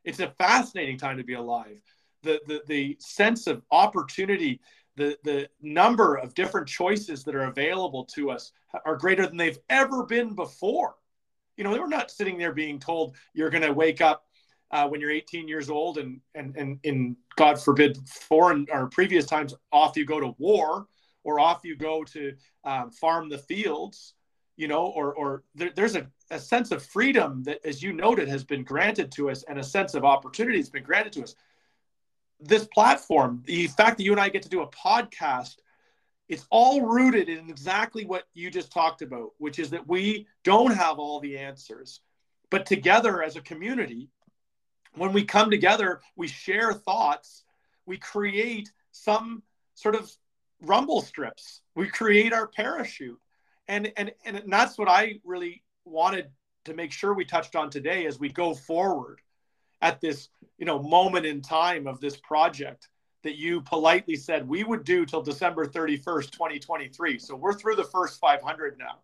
[0.05, 1.81] It's a fascinating time to be alive.
[2.23, 4.61] The, the, the sense of opportunity,
[4.95, 8.53] the, the number of different choices that are available to us
[8.85, 10.95] are greater than they've ever been before.
[11.57, 14.26] You know, we're not sitting there being told you're going to wake up
[14.71, 19.27] uh, when you're 18 years old and, and, and in God forbid, foreign or previous
[19.27, 20.87] times, off you go to war
[21.25, 24.15] or off you go to um, farm the fields,
[24.57, 28.29] you know, or, or there, there's a, a sense of freedom that, as you noted,
[28.29, 31.35] has been granted to us and a sense of opportunity has been granted to us.
[32.41, 35.57] This platform, the fact that you and I get to do a podcast,
[36.29, 40.73] it's all rooted in exactly what you just talked about, which is that we don't
[40.73, 42.01] have all the answers.
[42.51, 44.11] But together as a community,
[44.97, 47.45] when we come together, we share thoughts,
[47.85, 49.43] we create some
[49.75, 50.11] sort of
[50.61, 51.61] rumble strips.
[51.75, 53.21] We create our parachute.
[53.69, 56.31] And, and, and that's what I really wanted
[56.65, 59.21] to make sure we touched on today as we go forward
[59.83, 62.89] at this, you know, moment in time of this project
[63.23, 67.19] that you politely said we would do till December 31st, 2023.
[67.19, 69.01] So we're through the first 500 now.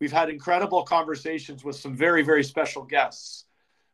[0.00, 3.44] We've had incredible conversations with some very, very special guests.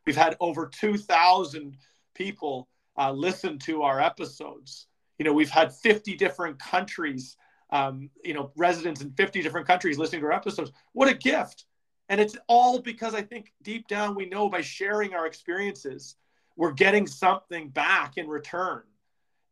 [0.07, 1.77] We've had over 2,000
[2.15, 4.87] people uh, listen to our episodes.
[5.19, 7.35] You know we've had 50 different countries
[7.71, 10.71] um, you know residents in 50 different countries listening to our episodes.
[10.93, 11.65] What a gift.
[12.07, 16.15] And it's all because i think deep down we know by sharing our experiences
[16.55, 18.83] we're getting something back in return.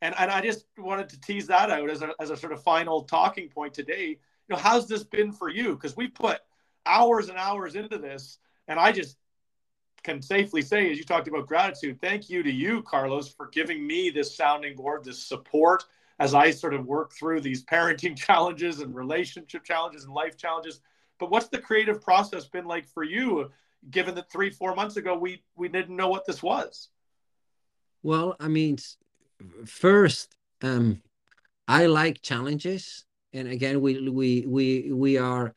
[0.02, 2.64] And, and i just wanted to tease that out as a, as a sort of
[2.64, 4.08] final talking point today.
[4.08, 5.76] You know how's this been for you?
[5.76, 6.40] Because we put
[6.86, 8.38] hours and hours into this
[8.70, 9.18] and i just
[10.06, 13.86] can safely say, as you talked about gratitude, thank you to you, Carlos, for giving
[13.86, 15.84] me this sounding board, this support
[16.20, 20.80] as I sort of work through these parenting challenges and relationship challenges and life challenges.
[21.20, 23.50] But what's the creative process been like for you,
[23.90, 26.90] given that three, four months ago we we didn't know what this was?
[28.04, 28.78] Well, I mean,
[29.66, 31.02] first, um,
[31.68, 35.56] I like challenges, and again, we we we we are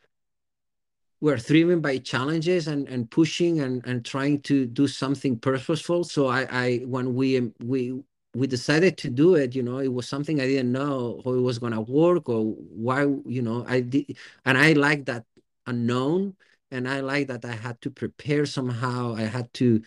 [1.20, 6.05] we're driven by challenges and, and pushing and, and trying to do something purposeful.
[6.05, 8.01] So I, I when we we
[8.35, 11.40] we decided to do it, you know, it was something I didn't know how it
[11.40, 15.24] was gonna work or why, you know, I did and I like that
[15.66, 16.36] unknown
[16.70, 19.15] and I like that I had to prepare somehow.
[19.15, 19.82] I had to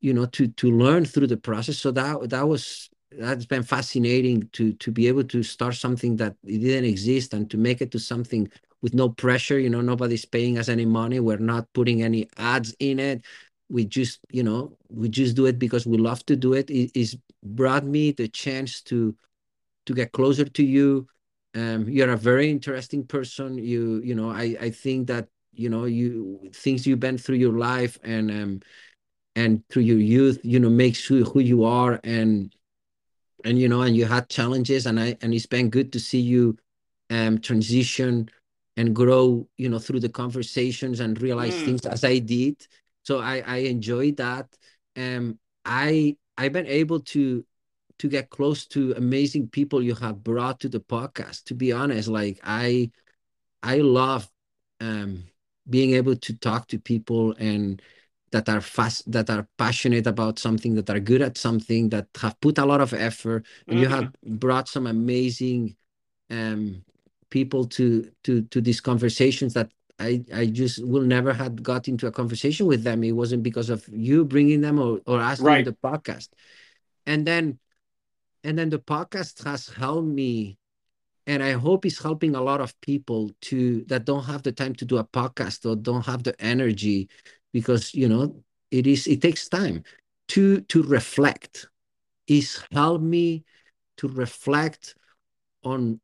[0.00, 4.48] you know to to learn through the process so that that was that's been fascinating
[4.52, 7.98] to to be able to start something that didn't exist and to make it to
[7.98, 8.50] something
[8.82, 11.20] with no pressure you know nobody's paying us any money.
[11.20, 13.24] We're not putting any ads in it.
[13.70, 16.68] We just you know we just do it because we love to do it.
[16.70, 19.14] It is brought me the chance to
[19.86, 21.06] to get closer to you.
[21.54, 23.58] Um you're a very interesting person.
[23.58, 27.58] You you know i i think that you know you things you've been through your
[27.58, 28.60] life and um
[29.36, 32.00] and through your youth you know makes you who you are.
[32.04, 32.54] And
[33.44, 34.86] and you know and you had challenges.
[34.86, 36.56] And i and it's been good to see you
[37.10, 38.28] um transition
[38.76, 41.64] and grow you know through the conversations and realize mm.
[41.64, 42.66] things as i did
[43.02, 44.46] so i i enjoyed that
[44.96, 47.44] um i i've been able to
[47.98, 52.08] to get close to amazing people you have brought to the podcast to be honest
[52.08, 52.90] like i
[53.62, 54.28] i love
[54.80, 55.24] um
[55.68, 57.80] being able to talk to people and
[58.32, 62.40] that are fast that are passionate about something that are good at something that have
[62.40, 63.82] put a lot of effort and mm-hmm.
[63.82, 65.76] you have brought some amazing
[66.30, 66.82] um,
[67.32, 72.06] people to to to these conversations that I, I just will never had got into
[72.06, 73.02] a conversation with them.
[73.02, 75.64] It wasn't because of you bringing them or, or asking right.
[75.64, 76.28] the podcast.
[77.06, 77.58] And then
[78.44, 80.58] and then the podcast has helped me
[81.26, 84.74] and I hope it's helping a lot of people to that don't have the time
[84.76, 87.08] to do a podcast or don't have the energy
[87.52, 89.84] because you know it is it takes time
[90.28, 91.68] to to reflect
[92.26, 93.44] is help me
[93.98, 94.96] to reflect
[95.64, 96.00] on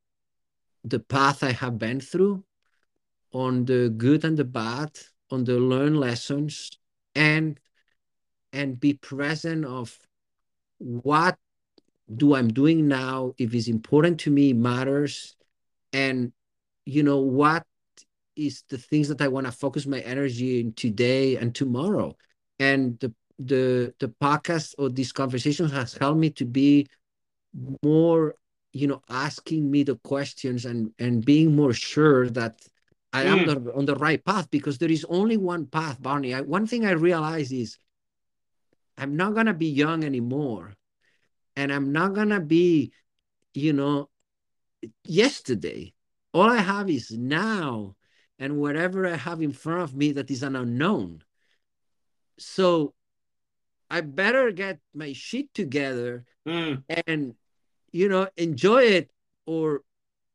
[0.88, 2.42] the path i have been through
[3.32, 4.90] on the good and the bad
[5.30, 6.78] on the learned lessons
[7.14, 7.60] and
[8.52, 9.98] and be present of
[10.78, 11.36] what
[12.16, 15.36] do i'm doing now if it's important to me matters
[15.92, 16.32] and
[16.86, 17.64] you know what
[18.38, 22.16] is the things that I want to focus my energy in today and tomorrow.
[22.58, 26.86] And the the the podcast or these conversations has helped me to be
[27.82, 28.34] more,
[28.72, 32.60] you know, asking me the questions and and being more sure that
[33.12, 33.64] I am mm.
[33.64, 36.34] the, on the right path because there is only one path, Barney.
[36.34, 37.78] I, one thing I realize is
[38.96, 40.74] I'm not gonna be young anymore,
[41.56, 42.92] and I'm not gonna be,
[43.54, 44.10] you know,
[45.04, 45.94] yesterday.
[46.34, 47.96] All I have is now
[48.38, 51.22] and whatever I have in front of me that is an unknown.
[52.38, 52.94] So
[53.90, 56.82] I better get my shit together mm.
[57.06, 57.34] and
[57.92, 59.10] you know enjoy it
[59.46, 59.82] or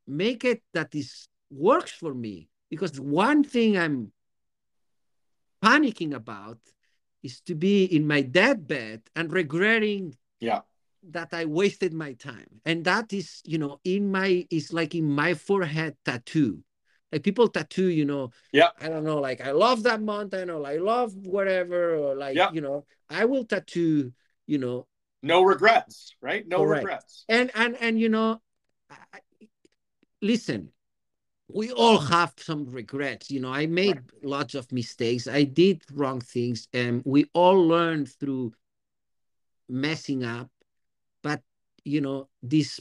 [0.07, 4.11] make it that is works for me because one thing I'm
[5.61, 6.57] panicking about
[7.21, 10.61] is to be in my deathbed and regretting yeah
[11.11, 12.61] that I wasted my time.
[12.65, 16.63] And that is, you know, in my it's like in my forehead tattoo
[17.13, 20.65] like people tattoo you know yeah i don't know like i love that mountain or
[20.65, 22.49] i love whatever or like yeah.
[22.51, 24.11] you know i will tattoo
[24.47, 24.88] you know
[25.24, 26.84] no regrets right no correct.
[26.84, 28.40] regrets and and and you know
[28.90, 29.20] I,
[30.22, 30.70] listen
[31.52, 34.24] we all have some regrets you know i made right.
[34.24, 38.54] lots of mistakes i did wrong things and we all learn through
[39.68, 40.50] messing up
[41.24, 41.41] but
[41.84, 42.80] you know this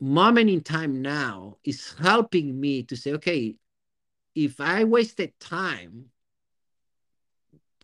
[0.00, 3.56] moment in time now is helping me to say okay
[4.38, 6.06] if I wasted time,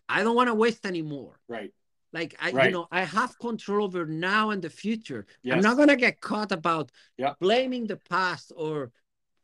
[0.07, 1.37] I don't want to waste anymore.
[1.49, 1.73] Right.
[2.15, 2.65] Like I, right.
[2.67, 5.25] you know, I have control over now and the future.
[5.43, 5.55] Yes.
[5.55, 7.33] I'm not gonna get caught about yeah.
[7.41, 8.91] blaming the past or,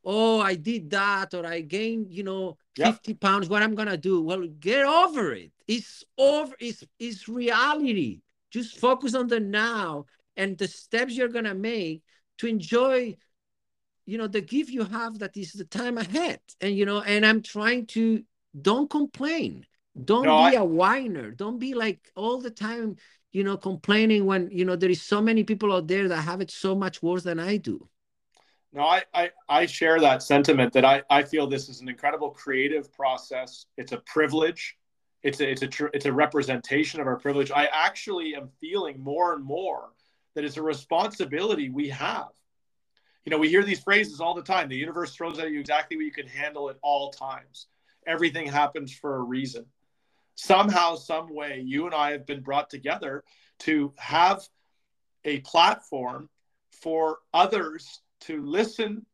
[0.05, 3.49] oh, I did that or I gained, you know, 50 pounds.
[3.49, 4.21] What I'm gonna do?
[4.21, 5.51] Well, get over it.
[5.67, 6.55] It's over.
[6.61, 8.21] It's it's reality.
[8.51, 10.05] Just focus on the now
[10.37, 12.03] and the steps you're gonna make
[12.37, 13.17] to enjoy
[14.05, 17.23] you know the gift you have that is the time ahead and you know and
[17.23, 18.23] i'm trying to
[18.59, 19.65] don't complain
[20.03, 20.61] don't no, be I...
[20.61, 22.95] a whiner don't be like all the time
[23.31, 26.41] you know complaining when you know there is so many people out there that have
[26.41, 27.87] it so much worse than i do
[28.73, 32.29] no i i, I share that sentiment that i i feel this is an incredible
[32.29, 34.77] creative process it's a privilege
[35.23, 39.03] it's a it's a tr- it's a representation of our privilege i actually am feeling
[39.03, 39.89] more and more
[40.35, 42.29] that it's a responsibility we have
[43.25, 44.67] you know, we hear these phrases all the time.
[44.67, 47.67] The universe throws at you exactly what you can handle at all times.
[48.07, 49.65] Everything happens for a reason.
[50.43, 53.23] Somehow, some way, you and I have been brought together
[53.59, 54.41] to have
[55.23, 56.29] a platform
[56.71, 59.05] for others to listen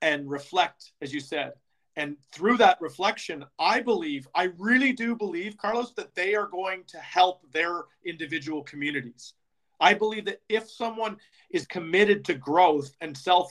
[0.00, 1.52] and reflect, as you said.
[1.96, 6.84] And through that reflection, I believe, I really do believe, Carlos, that they are going
[6.86, 9.34] to help their individual communities.
[9.78, 11.18] I believe that if someone
[11.50, 13.50] is committed to growth and self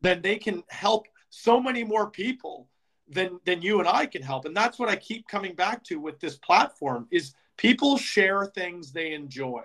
[0.00, 2.68] then they can help so many more people
[3.12, 4.44] than than you and I can help.
[4.44, 8.92] And that's what I keep coming back to with this platform is People share things
[8.92, 9.62] they enjoy.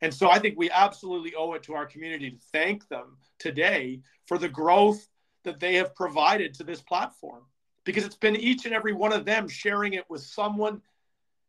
[0.00, 4.00] And so I think we absolutely owe it to our community to thank them today
[4.26, 5.06] for the growth
[5.44, 7.42] that they have provided to this platform
[7.84, 10.80] because it's been each and every one of them sharing it with someone.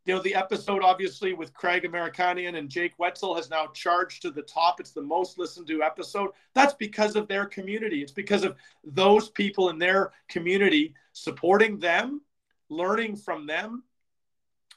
[0.08, 4.32] You know, the episode obviously with Craig Americanian and Jake Wetzel has now charged to
[4.32, 4.80] the top.
[4.80, 6.30] It's the most listened to episode.
[6.54, 8.02] That's because of their community.
[8.04, 8.56] It's because of
[8.86, 12.22] those people in their community supporting them,
[12.70, 13.84] learning from them.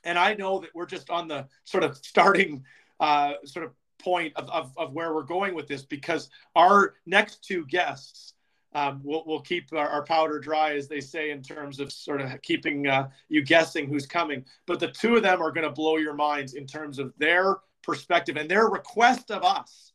[0.02, 2.64] And I know that we're just on the sort of starting
[2.98, 7.44] uh, sort of point of, of, of where we're going with this because our next
[7.44, 8.34] two guests
[8.72, 12.20] um, we'll, we'll keep our, our, powder dry, as they say, in terms of sort
[12.20, 14.44] of keeping uh, you guessing who's coming.
[14.66, 17.56] But the two of them are going to blow your minds in terms of their
[17.82, 19.92] perspective and their request of us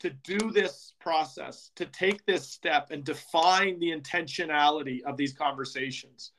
[0.00, 6.32] to do this process, to take this step and define the intentionality of these conversations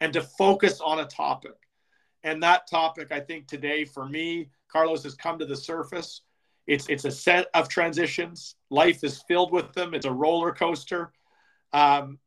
[0.00, 1.54] and to focus on a topic.
[2.24, 6.22] And that topic, I think today for me, Carlos has come to the surface
[6.66, 8.56] it's it's a set of transitions.
[8.70, 9.94] Life is filled with them.
[9.94, 11.12] It's a roller coaster.
[11.72, 12.18] Um,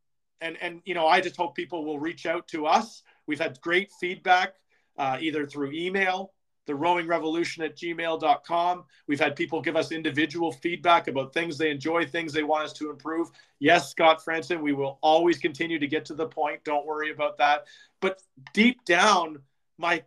[0.42, 3.02] and and you know, I just hope people will reach out to us.
[3.28, 4.56] We've had great feedback
[4.98, 6.34] uh, either through email,
[6.68, 8.84] the rowing revolution at gmail.com.
[9.08, 12.74] We've had people give us individual feedback about things they enjoy, things they want us
[12.74, 13.30] to improve.
[13.60, 16.64] Yes, Scott Franson, we will always continue to get to the point.
[16.64, 17.66] Don't worry about that.
[18.02, 18.22] But
[18.54, 19.40] deep down,
[19.78, 20.04] my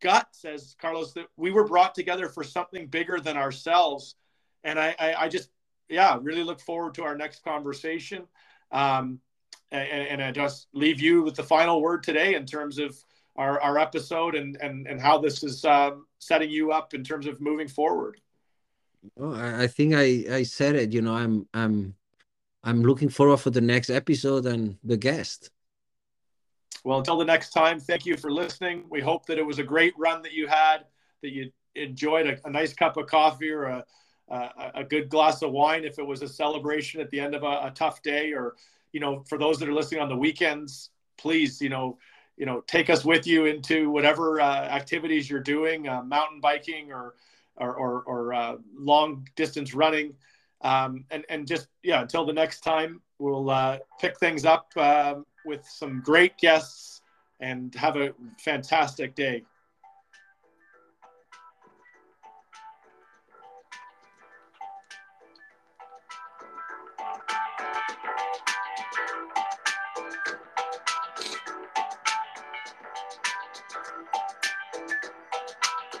[0.00, 4.16] gut says Carlos that we were brought together for something bigger than ourselves,
[4.64, 5.50] and I, I, I just
[5.88, 8.26] yeah really look forward to our next conversation.
[8.72, 9.20] Um,
[9.72, 12.96] and, and, I just leave you with the final word today in terms of
[13.36, 17.26] our, our episode and, and, and how this is um, setting you up in terms
[17.26, 18.20] of moving forward.
[19.16, 21.94] Well, I think I, I said it, you know, I'm, I'm,
[22.62, 25.50] I'm looking forward for the next episode and the guest.
[26.84, 28.84] Well, until the next time, thank you for listening.
[28.88, 30.84] We hope that it was a great run that you had,
[31.22, 33.84] that you enjoyed a, a nice cup of coffee or a,
[34.28, 37.42] a, a, good glass of wine if it was a celebration at the end of
[37.42, 38.56] a, a tough day, or
[38.92, 41.98] you know, for those that are listening on the weekends, please, you know,
[42.36, 46.92] you know, take us with you into whatever uh, activities you're doing, uh, mountain biking
[46.92, 47.14] or
[47.56, 50.14] or, or, or uh, long distance running,
[50.62, 54.74] um, and and just yeah, until the next time, we'll uh, pick things up.
[54.76, 57.02] Um, with some great guests
[57.40, 59.42] and have a fantastic day.